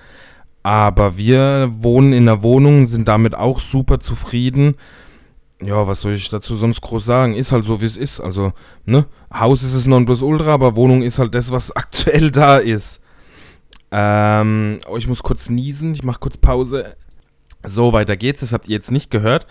Aber 0.63 1.17
wir 1.17 1.71
wohnen 1.73 2.13
in 2.13 2.29
einer 2.29 2.43
Wohnung, 2.43 2.87
sind 2.87 3.09
damit 3.09 3.35
auch 3.35 3.61
super 3.61 4.01
zufrieden. 4.01 4.75
Ja, 5.63 5.87
was 5.87 6.03
soll 6.03 6.15
ich 6.15 6.29
dazu 6.29 6.57
sonst 6.57 6.81
groß 6.81 7.05
sagen? 7.05 7.35
Ist 7.35 7.53
halt 7.53 7.65
so, 7.65 7.81
wie 7.81 7.87
es 7.87 7.97
ist. 7.97 8.21
Also, 8.21 8.53
ne? 8.85 9.07
Haus 9.33 9.63
ist 9.63 9.75
es 9.75 9.87
Nonplusultra, 9.87 10.53
aber 10.53 10.77
Wohnung 10.77 11.03
ist 11.03 11.19
halt 11.19 11.35
das, 11.35 11.51
was 11.51 11.71
aktuell 11.77 12.31
da 12.31 12.59
ist. 12.59 13.03
Ähm, 13.91 14.81
oh, 14.89 14.97
ich 14.97 15.09
muss 15.09 15.23
kurz 15.23 15.51
niesen, 15.51 15.93
ich 15.95 16.03
mach 16.03 16.21
kurz 16.21 16.37
Pause. 16.37 16.97
So, 17.63 17.93
weiter 17.93 18.17
geht's, 18.17 18.41
das 18.41 18.53
habt 18.53 18.69
ihr 18.69 18.75
jetzt 18.75 18.91
nicht 18.91 19.11
gehört. 19.11 19.47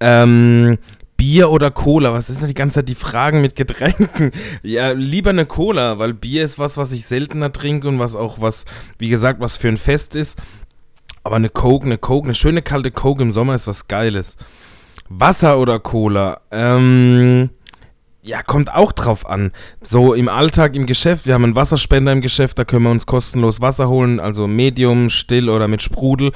Ähm, 0.00 0.78
Bier 1.20 1.50
oder 1.50 1.70
Cola? 1.70 2.14
Was 2.14 2.30
ist 2.30 2.40
denn 2.40 2.48
die 2.48 2.54
ganze 2.54 2.76
Zeit 2.76 2.88
die 2.88 2.94
Fragen 2.94 3.42
mit 3.42 3.54
Getränken? 3.54 4.32
Ja, 4.62 4.92
lieber 4.92 5.28
eine 5.28 5.44
Cola, 5.44 5.98
weil 5.98 6.14
Bier 6.14 6.42
ist 6.42 6.58
was, 6.58 6.78
was 6.78 6.92
ich 6.92 7.04
seltener 7.04 7.52
trinke 7.52 7.88
und 7.88 7.98
was 7.98 8.16
auch 8.16 8.40
was, 8.40 8.64
wie 8.98 9.10
gesagt, 9.10 9.38
was 9.38 9.58
für 9.58 9.68
ein 9.68 9.76
Fest 9.76 10.16
ist. 10.16 10.38
Aber 11.22 11.36
eine 11.36 11.50
Coke, 11.50 11.84
eine 11.84 11.98
Coke, 11.98 12.24
eine 12.24 12.34
schöne 12.34 12.62
kalte 12.62 12.90
Coke 12.90 13.20
im 13.20 13.32
Sommer 13.32 13.54
ist 13.54 13.66
was 13.66 13.86
Geiles. 13.86 14.38
Wasser 15.10 15.58
oder 15.58 15.78
Cola? 15.78 16.40
Ähm, 16.50 17.50
ja, 18.22 18.40
kommt 18.40 18.72
auch 18.72 18.92
drauf 18.92 19.28
an. 19.28 19.52
So 19.82 20.14
im 20.14 20.30
Alltag, 20.30 20.74
im 20.74 20.86
Geschäft, 20.86 21.26
wir 21.26 21.34
haben 21.34 21.44
einen 21.44 21.56
Wasserspender 21.56 22.12
im 22.12 22.22
Geschäft, 22.22 22.58
da 22.58 22.64
können 22.64 22.84
wir 22.84 22.90
uns 22.92 23.04
kostenlos 23.04 23.60
Wasser 23.60 23.90
holen, 23.90 24.20
also 24.20 24.46
Medium, 24.46 25.10
still 25.10 25.50
oder 25.50 25.68
mit 25.68 25.82
Sprudel 25.82 26.32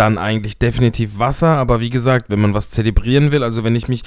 dann 0.00 0.16
eigentlich 0.18 0.58
definitiv 0.58 1.18
Wasser. 1.18 1.48
Aber 1.58 1.80
wie 1.80 1.90
gesagt, 1.90 2.26
wenn 2.30 2.40
man 2.40 2.54
was 2.54 2.70
zelebrieren 2.70 3.30
will, 3.32 3.44
also 3.44 3.62
wenn 3.64 3.76
ich 3.76 3.86
mich, 3.86 4.02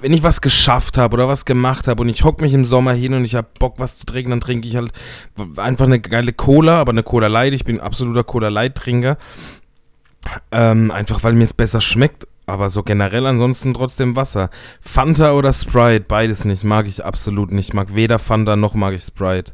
wenn 0.00 0.12
ich 0.12 0.24
was 0.24 0.40
geschafft 0.40 0.98
habe 0.98 1.14
oder 1.14 1.28
was 1.28 1.44
gemacht 1.44 1.86
habe 1.86 2.02
und 2.02 2.08
ich 2.08 2.24
hocke 2.24 2.42
mich 2.42 2.52
im 2.52 2.64
Sommer 2.64 2.92
hin 2.92 3.14
und 3.14 3.24
ich 3.24 3.36
habe 3.36 3.48
Bock, 3.58 3.74
was 3.78 3.98
zu 3.98 4.06
trinken, 4.06 4.30
dann 4.30 4.40
trinke 4.40 4.66
ich 4.66 4.74
halt 4.74 4.92
einfach 5.56 5.86
eine 5.86 6.00
geile 6.00 6.32
Cola, 6.32 6.80
aber 6.80 6.90
eine 6.90 7.04
Cola 7.04 7.28
Light. 7.28 7.54
Ich 7.54 7.64
bin 7.64 7.80
absoluter 7.80 8.24
Cola 8.24 8.48
Light 8.48 8.74
Trinker. 8.74 9.18
Ähm, 10.50 10.90
einfach 10.90 11.22
weil 11.22 11.34
mir 11.34 11.44
es 11.44 11.54
besser 11.54 11.80
schmeckt. 11.80 12.26
Aber 12.46 12.68
so 12.68 12.82
generell 12.82 13.26
ansonsten 13.26 13.72
trotzdem 13.74 14.16
Wasser. 14.16 14.50
Fanta 14.80 15.34
oder 15.34 15.52
Sprite, 15.52 16.06
beides 16.08 16.44
nicht. 16.44 16.64
Mag 16.64 16.88
ich 16.88 17.04
absolut 17.04 17.52
nicht. 17.52 17.74
Mag 17.74 17.94
weder 17.94 18.18
Fanta 18.18 18.56
noch 18.56 18.74
mag 18.74 18.94
ich 18.94 19.02
Sprite. 19.02 19.52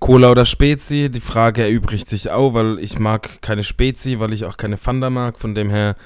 Cola 0.00 0.30
oder 0.30 0.44
Spezi? 0.44 1.10
Die 1.10 1.20
Frage 1.20 1.62
erübrigt 1.62 2.08
sich 2.08 2.30
auch, 2.30 2.54
weil 2.54 2.78
ich 2.78 2.98
mag 2.98 3.42
keine 3.42 3.64
Spezi, 3.64 4.20
weil 4.20 4.32
ich 4.32 4.44
auch 4.44 4.56
keine 4.56 4.76
Fanta 4.76 5.10
mag. 5.10 5.38
Von 5.38 5.54
dem 5.54 5.70
her, 5.70 5.96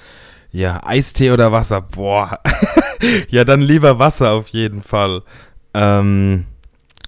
ja, 0.53 0.81
Eistee 0.85 1.31
oder 1.31 1.53
Wasser? 1.53 1.81
Boah. 1.81 2.41
ja, 3.29 3.45
dann 3.45 3.61
lieber 3.61 3.99
Wasser 3.99 4.33
auf 4.33 4.49
jeden 4.49 4.83
Fall. 4.83 5.23
Ähm, 5.75 6.47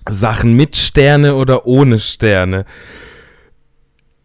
Sachen 0.08 0.54
mit 0.54 0.76
Sterne 0.76 1.34
oder 1.34 1.66
ohne 1.66 1.98
Sterne? 1.98 2.64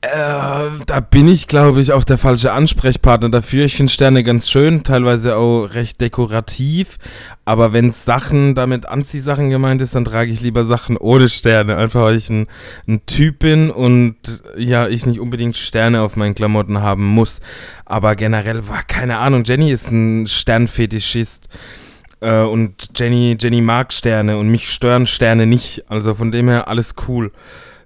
Äh, 0.02 0.70
da 0.86 1.00
bin 1.00 1.28
ich, 1.28 1.48
glaube 1.48 1.82
ich, 1.82 1.92
auch 1.92 2.04
der 2.04 2.20
falsche 2.20 2.52
Ansprechpartner 2.52 3.30
dafür. 3.30 3.66
Ich 3.66 3.76
finde 3.76 3.92
Sterne 3.92 4.24
ganz 4.24 4.48
schön, 4.48 4.84
teilweise 4.84 5.38
auch 5.38 5.66
recht 5.66 6.00
dekorativ. 6.02 6.98
Aber 7.46 7.74
wenn 7.74 7.92
Sachen 7.92 8.54
damit 8.54 8.88
Anziehsachen 8.88 9.50
gemeint 9.50 9.82
ist, 9.82 9.96
dann 9.96 10.06
trage 10.06 10.30
ich 10.30 10.40
lieber 10.40 10.66
Sachen 10.66 10.98
ohne 10.98 11.30
Sterne. 11.30 11.78
Einfach 11.78 12.04
weil 12.04 12.16
ich 12.16 12.30
ein, 12.30 12.46
ein 12.88 13.08
Typ 13.08 13.40
bin 13.40 13.72
und 13.72 14.18
ja, 14.56 14.88
ich 14.88 15.08
nicht 15.08 15.20
unbedingt 15.20 15.58
Sterne 15.58 16.04
auf 16.04 16.16
meinen 16.16 16.36
Klamotten 16.36 16.80
haben 16.80 17.06
muss. 17.06 17.40
Aber 17.86 18.14
generell 18.14 18.68
war 18.68 18.84
keine 18.84 19.18
Ahnung. 19.18 19.46
Jenny 19.46 19.72
ist 19.72 19.90
ein 19.92 20.28
Sternfetischist. 20.28 21.50
Äh, 22.20 22.42
und 22.42 22.92
Jenny, 22.96 23.36
Jenny 23.40 23.62
mag 23.62 23.92
Sterne 23.92 24.38
und 24.38 24.50
mich 24.50 24.70
stören 24.72 25.08
Sterne 25.08 25.48
nicht. 25.48 25.90
Also 25.90 26.14
von 26.14 26.32
dem 26.32 26.50
her 26.50 26.68
alles 26.68 26.94
cool. 27.08 27.32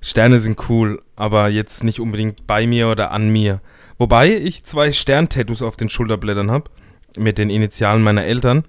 Sterne 0.01 0.39
sind 0.39 0.57
cool, 0.67 0.99
aber 1.15 1.47
jetzt 1.49 1.83
nicht 1.83 1.99
unbedingt 1.99 2.47
bei 2.47 2.65
mir 2.65 2.89
oder 2.89 3.11
an 3.11 3.29
mir. 3.29 3.61
Wobei 3.99 4.35
ich 4.35 4.63
zwei 4.63 4.91
Sterntattoos 4.91 5.61
auf 5.61 5.77
den 5.77 5.89
Schulterblättern 5.89 6.49
habe, 6.49 6.71
mit 7.17 7.37
den 7.37 7.51
Initialen 7.51 8.01
meiner 8.01 8.25
Eltern. 8.25 8.63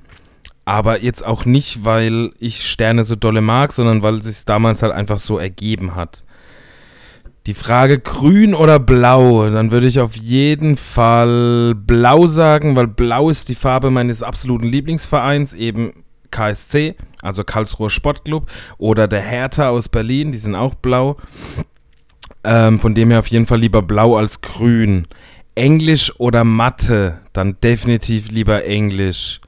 Aber 0.66 1.02
jetzt 1.02 1.24
auch 1.24 1.46
nicht, 1.46 1.84
weil 1.84 2.30
ich 2.38 2.68
Sterne 2.68 3.02
so 3.02 3.16
dolle 3.16 3.40
mag, 3.40 3.72
sondern 3.72 4.02
weil 4.02 4.16
es 4.16 4.24
sich 4.24 4.44
damals 4.44 4.82
halt 4.82 4.92
einfach 4.92 5.18
so 5.18 5.38
ergeben 5.38 5.94
hat. 5.94 6.22
Die 7.46 7.54
Frage 7.54 7.98
grün 7.98 8.54
oder 8.54 8.78
blau, 8.78 9.48
dann 9.48 9.72
würde 9.72 9.88
ich 9.88 9.98
auf 9.98 10.14
jeden 10.14 10.76
Fall 10.76 11.74
blau 11.74 12.28
sagen, 12.28 12.76
weil 12.76 12.86
blau 12.86 13.30
ist 13.30 13.48
die 13.48 13.56
Farbe 13.56 13.90
meines 13.90 14.22
absoluten 14.22 14.66
Lieblingsvereins, 14.66 15.52
eben 15.54 15.92
KSC, 16.32 16.96
also 17.22 17.44
Karlsruher 17.44 17.90
Sportclub, 17.90 18.50
oder 18.78 19.06
der 19.06 19.20
Hertha 19.20 19.68
aus 19.68 19.88
Berlin, 19.88 20.32
die 20.32 20.38
sind 20.38 20.56
auch 20.56 20.74
blau. 20.74 21.16
Ähm, 22.42 22.80
von 22.80 22.96
dem 22.96 23.10
her 23.10 23.20
auf 23.20 23.28
jeden 23.28 23.46
Fall 23.46 23.60
lieber 23.60 23.82
blau 23.82 24.16
als 24.16 24.40
grün. 24.40 25.06
Englisch 25.54 26.12
oder 26.18 26.42
Mathe, 26.42 27.20
dann 27.32 27.60
definitiv 27.60 28.30
lieber 28.30 28.64
Englisch. 28.64 29.40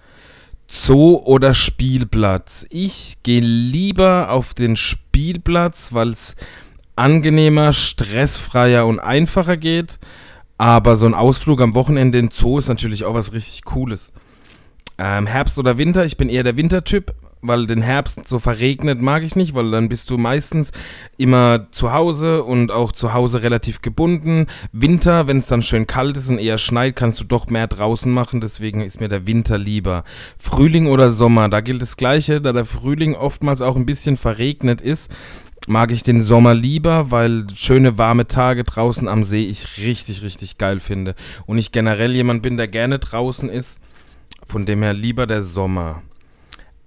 Zoo 0.68 1.16
oder 1.24 1.54
Spielplatz? 1.54 2.66
Ich 2.70 3.18
gehe 3.22 3.40
lieber 3.40 4.30
auf 4.30 4.54
den 4.54 4.76
Spielplatz, 4.76 5.92
weil 5.92 6.10
es 6.10 6.36
angenehmer, 6.96 7.72
stressfreier 7.72 8.86
und 8.86 9.00
einfacher 9.00 9.56
geht. 9.56 9.98
Aber 10.58 10.96
so 10.96 11.06
ein 11.06 11.14
Ausflug 11.14 11.60
am 11.60 11.74
Wochenende 11.74 12.18
in 12.18 12.30
Zoo 12.30 12.58
ist 12.58 12.68
natürlich 12.68 13.04
auch 13.04 13.14
was 13.14 13.32
richtig 13.32 13.64
Cooles. 13.64 14.12
Ähm, 14.96 15.26
Herbst 15.26 15.58
oder 15.58 15.76
Winter, 15.76 16.04
ich 16.04 16.16
bin 16.16 16.28
eher 16.28 16.44
der 16.44 16.56
Wintertyp, 16.56 17.12
weil 17.42 17.66
den 17.66 17.82
Herbst 17.82 18.28
so 18.28 18.38
verregnet 18.38 19.00
mag 19.00 19.22
ich 19.22 19.34
nicht, 19.34 19.54
weil 19.54 19.70
dann 19.70 19.88
bist 19.88 20.08
du 20.08 20.18
meistens 20.18 20.70
immer 21.16 21.66
zu 21.72 21.92
Hause 21.92 22.44
und 22.44 22.70
auch 22.70 22.92
zu 22.92 23.12
Hause 23.12 23.42
relativ 23.42 23.82
gebunden. 23.82 24.46
Winter, 24.72 25.26
wenn 25.26 25.38
es 25.38 25.48
dann 25.48 25.62
schön 25.62 25.86
kalt 25.86 26.16
ist 26.16 26.30
und 26.30 26.38
eher 26.38 26.58
schneit, 26.58 26.94
kannst 26.94 27.20
du 27.20 27.24
doch 27.24 27.48
mehr 27.48 27.66
draußen 27.66 28.10
machen, 28.10 28.40
deswegen 28.40 28.82
ist 28.82 29.00
mir 29.00 29.08
der 29.08 29.26
Winter 29.26 29.58
lieber. 29.58 30.04
Frühling 30.38 30.86
oder 30.86 31.10
Sommer, 31.10 31.48
da 31.48 31.60
gilt 31.60 31.82
das 31.82 31.96
Gleiche, 31.96 32.40
da 32.40 32.52
der 32.52 32.64
Frühling 32.64 33.16
oftmals 33.16 33.62
auch 33.62 33.76
ein 33.76 33.86
bisschen 33.86 34.16
verregnet 34.16 34.80
ist, 34.80 35.10
mag 35.66 35.90
ich 35.90 36.02
den 36.02 36.22
Sommer 36.22 36.54
lieber, 36.54 37.10
weil 37.10 37.46
schöne 37.54 37.98
warme 37.98 38.26
Tage 38.26 38.64
draußen 38.64 39.08
am 39.08 39.24
See 39.24 39.46
ich 39.46 39.78
richtig, 39.78 40.22
richtig 40.22 40.58
geil 40.58 40.78
finde. 40.78 41.14
Und 41.46 41.58
ich 41.58 41.72
generell 41.72 42.12
jemand 42.12 42.42
bin, 42.42 42.56
der 42.56 42.68
gerne 42.68 42.98
draußen 42.98 43.48
ist. 43.48 43.80
Von 44.46 44.66
dem 44.66 44.82
her 44.82 44.92
lieber 44.92 45.26
der 45.26 45.42
Sommer. 45.42 46.02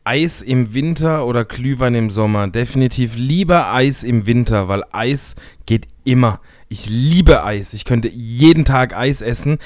Eis 0.04 0.41
im 0.41 0.74
Winter 0.74 1.26
oder 1.26 1.43
Glühwein 1.43 1.96
im 1.96 2.12
Sommer? 2.12 2.48
Definitiv 2.48 3.15
lieber 3.17 3.74
Eis 3.74 4.04
im 4.04 4.26
Winter, 4.26 4.70
weil 4.70 4.84
Eis 4.93 5.36
geht 5.65 5.88
immer. 6.06 6.39
Ich 6.70 6.89
liebe 6.89 7.43
Eis. 7.43 7.74
Ich 7.74 7.84
könnte 7.84 8.08
jeden 8.08 8.63
Tag 8.63 8.96
Eis 8.96 9.22
essen. 9.22 9.58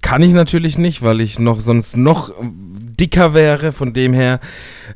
Kann 0.00 0.22
ich 0.22 0.32
natürlich 0.32 0.78
nicht, 0.78 1.02
weil 1.02 1.20
ich 1.20 1.38
noch 1.38 1.60
sonst 1.60 1.96
noch 1.96 2.32
dicker 2.40 3.34
wäre. 3.34 3.72
Von 3.72 3.92
dem 3.92 4.14
her 4.14 4.40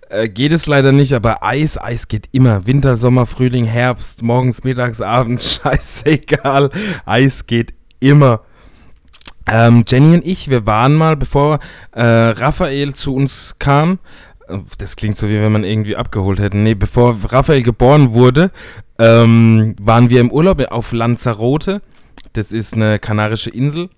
äh, 0.08 0.28
geht 0.28 0.52
es 0.52 0.66
leider 0.66 0.92
nicht. 0.92 1.12
Aber 1.12 1.42
Eis, 1.42 1.76
Eis 1.76 2.08
geht 2.08 2.28
immer. 2.32 2.66
Winter, 2.66 2.96
Sommer, 2.96 3.26
Frühling, 3.26 3.64
Herbst, 3.66 4.22
morgens, 4.22 4.64
mittags, 4.64 5.00
abends, 5.00 5.60
scheißegal. 5.62 6.70
Eis 7.04 7.46
geht 7.46 7.74
immer. 7.98 8.42
Ähm, 9.46 9.84
Jenny 9.86 10.16
und 10.16 10.26
ich, 10.26 10.48
wir 10.48 10.66
waren 10.66 10.94
mal, 10.94 11.16
bevor 11.16 11.58
äh, 11.92 12.02
Raphael 12.02 12.94
zu 12.94 13.14
uns 13.14 13.56
kam, 13.58 13.98
äh, 14.48 14.58
das 14.78 14.96
klingt 14.96 15.16
so, 15.16 15.28
wie 15.28 15.40
wenn 15.40 15.52
man 15.52 15.64
irgendwie 15.64 15.96
abgeholt 15.96 16.40
hätte. 16.40 16.56
Nee, 16.56 16.74
bevor 16.74 17.16
Raphael 17.28 17.62
geboren 17.62 18.12
wurde, 18.12 18.50
ähm, 18.98 19.74
waren 19.80 20.10
wir 20.10 20.20
im 20.20 20.30
Urlaub 20.30 20.60
auf 20.70 20.92
Lanzarote. 20.92 21.82
Das 22.32 22.52
ist 22.52 22.74
eine 22.74 22.98
kanarische 22.98 23.50
Insel. 23.50 23.88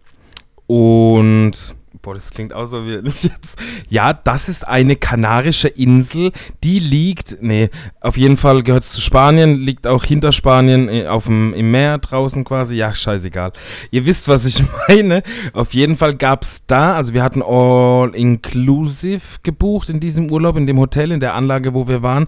Und 0.66 1.74
Boah, 2.02 2.14
das 2.14 2.30
klingt 2.30 2.52
auch 2.52 2.66
so 2.66 2.84
wie 2.84 2.96
nicht 3.02 3.22
jetzt. 3.22 3.56
Ja, 3.88 4.12
das 4.12 4.48
ist 4.48 4.66
eine 4.66 4.96
kanarische 4.96 5.68
Insel, 5.68 6.32
die 6.64 6.80
liegt, 6.80 7.40
nee, 7.40 7.70
auf 8.00 8.16
jeden 8.16 8.36
Fall 8.36 8.64
gehört 8.64 8.82
es 8.82 8.90
zu 8.90 9.00
Spanien, 9.00 9.60
liegt 9.60 9.86
auch 9.86 10.02
hinter 10.02 10.32
Spanien 10.32 10.88
äh, 10.88 11.06
auf 11.06 11.26
dem, 11.26 11.54
im 11.54 11.70
Meer 11.70 11.98
draußen 11.98 12.42
quasi. 12.42 12.74
Ja, 12.74 12.92
scheißegal. 12.92 13.52
Ihr 13.92 14.04
wisst, 14.04 14.26
was 14.26 14.44
ich 14.44 14.64
meine. 14.88 15.22
Auf 15.52 15.74
jeden 15.74 15.96
Fall 15.96 16.16
gab 16.16 16.42
es 16.42 16.66
da, 16.66 16.96
also 16.96 17.14
wir 17.14 17.22
hatten 17.22 17.40
All-Inclusive 17.40 19.38
gebucht 19.44 19.88
in 19.88 20.00
diesem 20.00 20.28
Urlaub, 20.28 20.56
in 20.56 20.66
dem 20.66 20.80
Hotel, 20.80 21.12
in 21.12 21.20
der 21.20 21.34
Anlage, 21.34 21.72
wo 21.72 21.86
wir 21.86 22.02
waren. 22.02 22.26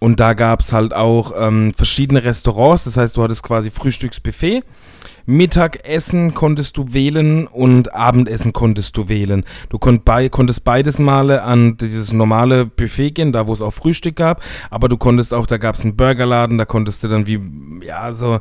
Und 0.00 0.18
da 0.18 0.32
gab 0.32 0.60
es 0.60 0.72
halt 0.72 0.94
auch 0.94 1.32
ähm, 1.36 1.72
verschiedene 1.74 2.24
Restaurants. 2.24 2.84
Das 2.84 2.96
heißt, 2.96 3.16
du 3.16 3.22
hattest 3.22 3.42
quasi 3.42 3.70
Frühstücksbuffet. 3.70 4.64
Mittagessen 5.26 6.34
konntest 6.34 6.76
du 6.78 6.92
wählen 6.92 7.46
und 7.46 7.94
Abendessen 7.94 8.52
konntest 8.52 8.96
du 8.96 9.08
wählen. 9.08 9.44
Du 9.68 9.78
konnt 9.78 10.04
bei, 10.04 10.28
konntest 10.28 10.64
beides 10.64 10.98
Male 10.98 11.42
an 11.42 11.76
dieses 11.76 12.12
normale 12.12 12.66
Buffet 12.66 13.12
gehen, 13.12 13.32
da 13.32 13.46
wo 13.46 13.52
es 13.52 13.62
auch 13.62 13.72
Frühstück 13.72 14.16
gab, 14.16 14.42
aber 14.70 14.88
du 14.88 14.96
konntest 14.96 15.32
auch, 15.32 15.46
da 15.46 15.58
gab 15.58 15.76
es 15.76 15.84
einen 15.84 15.96
Burgerladen, 15.96 16.58
da 16.58 16.64
konntest 16.64 17.04
du 17.04 17.08
dann 17.08 17.26
wie, 17.26 17.38
ja, 17.86 18.12
so 18.12 18.40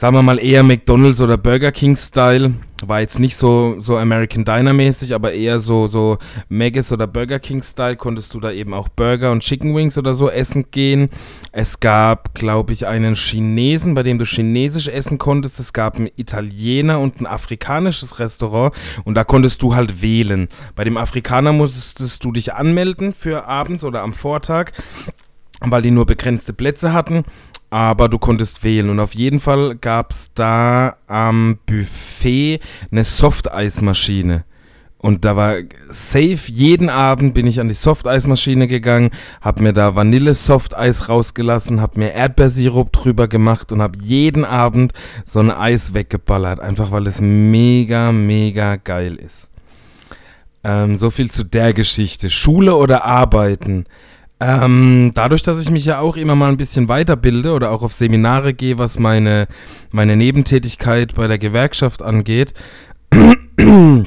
sagen 0.00 0.16
wir 0.16 0.22
mal 0.22 0.38
eher 0.38 0.62
McDonald's 0.62 1.20
oder 1.20 1.36
Burger 1.36 1.72
King 1.72 1.94
Style. 1.94 2.54
War 2.80 3.00
jetzt 3.00 3.18
nicht 3.18 3.36
so, 3.36 3.76
so 3.80 3.98
American 3.98 4.46
Diner 4.46 4.72
mäßig, 4.72 5.14
aber 5.14 5.34
eher 5.34 5.58
so, 5.58 5.88
so 5.88 6.16
Maggis 6.48 6.90
oder 6.90 7.06
Burger 7.06 7.38
King 7.38 7.62
Style. 7.62 7.96
Konntest 7.96 8.32
du 8.32 8.40
da 8.40 8.50
eben 8.50 8.72
auch 8.72 8.88
Burger 8.88 9.30
und 9.30 9.42
Chicken 9.42 9.76
Wings 9.76 9.98
oder 9.98 10.14
so 10.14 10.30
essen 10.30 10.70
gehen. 10.70 11.10
Es 11.52 11.80
gab, 11.80 12.34
glaube 12.34 12.72
ich, 12.72 12.86
einen 12.86 13.14
Chinesen, 13.14 13.92
bei 13.92 14.02
dem 14.02 14.18
du 14.18 14.24
Chinesisch 14.24 14.88
essen 14.88 15.18
konntest. 15.18 15.60
Es 15.60 15.74
gab 15.74 15.96
einen 15.96 16.08
Italiener 16.16 16.98
und 16.98 17.20
ein 17.20 17.26
afrikanisches 17.26 18.18
Restaurant 18.18 18.74
und 19.04 19.16
da 19.16 19.24
konntest 19.24 19.60
du 19.60 19.74
halt 19.74 20.00
wählen. 20.00 20.48
Bei 20.76 20.84
dem 20.84 20.96
Afrikaner 20.96 21.52
musstest 21.52 22.24
du 22.24 22.32
dich 22.32 22.54
anmelden 22.54 23.12
für 23.12 23.46
abends 23.46 23.84
oder 23.84 24.00
am 24.00 24.14
Vortag 24.14 24.72
weil 25.62 25.82
die 25.82 25.90
nur 25.90 26.06
begrenzte 26.06 26.52
Plätze 26.54 26.92
hatten 26.94 27.24
aber 27.70 28.08
du 28.08 28.18
konntest 28.18 28.62
wählen. 28.64 28.90
Und 28.90 29.00
auf 29.00 29.14
jeden 29.14 29.40
Fall 29.40 29.76
gab 29.76 30.10
es 30.10 30.32
da 30.34 30.96
am 31.06 31.58
Buffet 31.66 32.60
eine 32.90 33.04
Softeismaschine. 33.04 34.44
Und 35.02 35.24
da 35.24 35.34
war 35.34 35.54
safe, 35.88 36.40
jeden 36.52 36.90
Abend 36.90 37.32
bin 37.32 37.46
ich 37.46 37.58
an 37.58 37.68
die 37.68 37.74
Softeismaschine 37.74 38.68
gegangen, 38.68 39.08
hab 39.40 39.58
mir 39.58 39.72
da 39.72 39.94
Vanille-Softeis 39.94 41.08
rausgelassen, 41.08 41.80
hab 41.80 41.96
mir 41.96 42.12
Erdbeersirup 42.12 42.92
drüber 42.92 43.26
gemacht 43.26 43.72
und 43.72 43.80
hab 43.80 43.96
jeden 44.02 44.44
Abend 44.44 44.92
so 45.24 45.40
ein 45.40 45.50
Eis 45.50 45.94
weggeballert. 45.94 46.60
Einfach 46.60 46.92
weil 46.92 47.06
es 47.06 47.22
mega, 47.22 48.12
mega 48.12 48.76
geil 48.76 49.14
ist. 49.16 49.50
Ähm, 50.62 50.98
so 50.98 51.08
viel 51.08 51.30
zu 51.30 51.44
der 51.44 51.72
Geschichte. 51.72 52.28
Schule 52.28 52.76
oder 52.76 53.06
Arbeiten? 53.06 53.86
Ähm, 54.42 55.12
dadurch, 55.14 55.42
dass 55.42 55.60
ich 55.60 55.70
mich 55.70 55.84
ja 55.84 56.00
auch 56.00 56.16
immer 56.16 56.34
mal 56.34 56.48
ein 56.48 56.56
bisschen 56.56 56.88
weiterbilde 56.88 57.52
oder 57.52 57.70
auch 57.70 57.82
auf 57.82 57.92
Seminare 57.92 58.54
gehe, 58.54 58.78
was 58.78 58.98
meine, 58.98 59.46
meine 59.90 60.16
Nebentätigkeit 60.16 61.14
bei 61.14 61.26
der 61.26 61.36
Gewerkschaft 61.36 62.00
angeht, 62.00 62.54
ähm, 63.58 64.06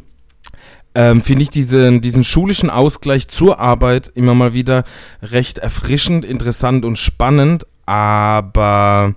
finde 0.95 1.43
ich 1.43 1.51
diesen, 1.51 2.01
diesen 2.01 2.23
schulischen 2.23 2.71
Ausgleich 2.71 3.27
zur 3.27 3.59
Arbeit 3.59 4.11
immer 4.15 4.33
mal 4.33 4.53
wieder 4.53 4.85
recht 5.21 5.59
erfrischend, 5.59 6.25
interessant 6.25 6.83
und 6.83 6.97
spannend, 6.97 7.67
aber 7.85 9.13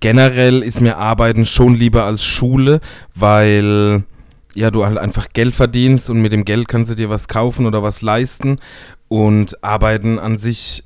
generell 0.00 0.64
ist 0.64 0.80
mir 0.80 0.98
Arbeiten 0.98 1.46
schon 1.46 1.76
lieber 1.76 2.04
als 2.04 2.24
Schule, 2.24 2.80
weil 3.14 4.02
ja, 4.56 4.70
du 4.70 4.86
halt 4.86 4.98
einfach 4.98 5.28
Geld 5.34 5.54
verdienst 5.54 6.08
und 6.10 6.22
mit 6.22 6.32
dem 6.32 6.44
Geld 6.44 6.66
kannst 6.66 6.90
du 6.90 6.94
dir 6.94 7.10
was 7.10 7.28
kaufen 7.28 7.66
oder 7.66 7.82
was 7.82 8.00
leisten 8.00 8.58
und 9.08 9.62
Arbeiten 9.62 10.18
an 10.18 10.36
sich 10.36 10.84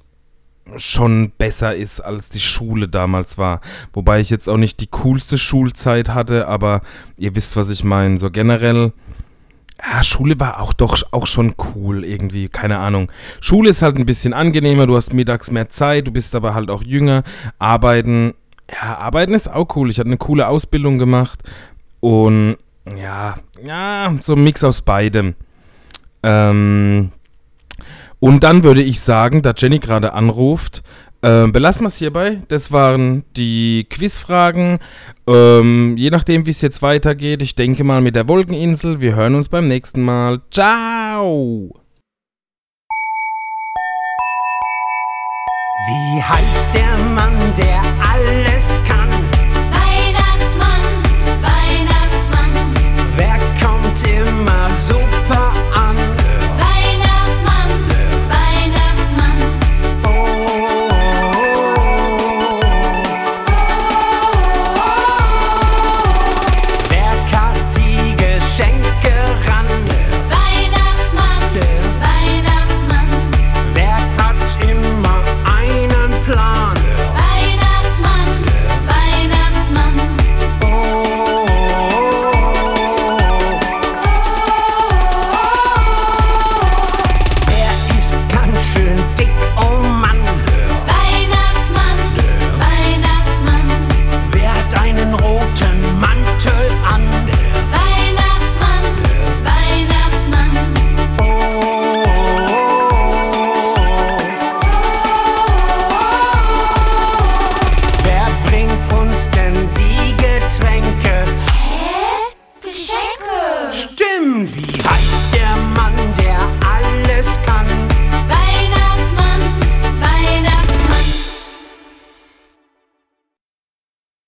schon 0.77 1.33
besser 1.37 1.75
ist, 1.75 2.01
als 2.01 2.31
die 2.31 2.41
Schule 2.41 2.89
damals 2.89 3.39
war. 3.39 3.61
Wobei 3.93 4.21
ich 4.21 4.31
jetzt 4.31 4.49
auch 4.49 4.57
nicht 4.57 4.81
die 4.81 4.87
coolste 4.87 5.39
Schulzeit 5.39 6.11
hatte, 6.11 6.47
aber 6.47 6.83
ihr 7.17 7.35
wisst, 7.35 7.57
was 7.57 7.71
ich 7.71 7.83
meine. 7.83 8.19
So 8.19 8.31
generell, 8.31 8.93
ja, 9.83 10.03
Schule 10.05 10.39
war 10.39 10.61
auch 10.61 10.73
doch 10.73 11.03
auch 11.13 11.27
schon 11.27 11.55
cool 11.75 12.05
irgendwie, 12.05 12.49
keine 12.49 12.79
Ahnung. 12.79 13.11
Schule 13.41 13.71
ist 13.71 13.83
halt 13.83 13.97
ein 13.97 14.07
bisschen 14.07 14.33
angenehmer, 14.33 14.87
du 14.87 14.97
hast 14.97 15.13
mittags 15.13 15.51
mehr 15.51 15.69
Zeit, 15.69 16.07
du 16.07 16.13
bist 16.13 16.35
aber 16.35 16.55
halt 16.55 16.71
auch 16.71 16.83
jünger. 16.83 17.23
Arbeiten, 17.59 18.35
ja, 18.71 18.99
arbeiten 18.99 19.35
ist 19.35 19.53
auch 19.53 19.75
cool. 19.77 19.91
Ich 19.91 19.99
hatte 19.99 20.09
eine 20.09 20.19
coole 20.19 20.47
Ausbildung 20.47 20.99
gemacht 20.99 21.43
und 22.01 22.57
ja, 22.97 23.37
ja, 23.65 24.15
so 24.21 24.35
ein 24.35 24.45
Mix 24.45 24.65
aus 24.65 24.83
beidem. 24.83 25.35
Ähm, 26.23 27.13
und 28.21 28.45
dann 28.45 28.63
würde 28.63 28.83
ich 28.83 29.01
sagen, 29.01 29.43
da 29.43 29.53
Jenny 29.57 29.79
gerade 29.79 30.13
anruft, 30.13 30.83
äh, 31.23 31.49
belassen 31.49 31.83
wir 31.83 31.89
es 31.89 31.97
hierbei. 31.97 32.41
Das 32.49 32.73
waren 32.73 33.25
die 33.37 33.87
Quizfragen. 33.91 34.79
Ähm, 35.27 35.97
je 35.97 36.11
nachdem, 36.11 36.47
wie 36.47 36.51
es 36.51 36.63
jetzt 36.63 36.83
weitergeht, 36.83 37.43
ich 37.43 37.55
denke 37.55 37.85
mal 37.85 38.01
mit 38.01 38.15
der 38.15 38.29
Wolkeninsel. 38.29 39.01
Wir 39.01 39.17
hören 39.17 39.35
uns 39.35 39.49
beim 39.49 39.67
nächsten 39.67 40.03
Mal. 40.03 40.41
Ciao! 40.51 41.71
Wie 45.89 46.23
heißt 46.23 46.75
der 46.75 47.05
Mann, 47.15 47.39
der 47.57 47.83
alles 48.01 48.69
kann? 48.87 49.10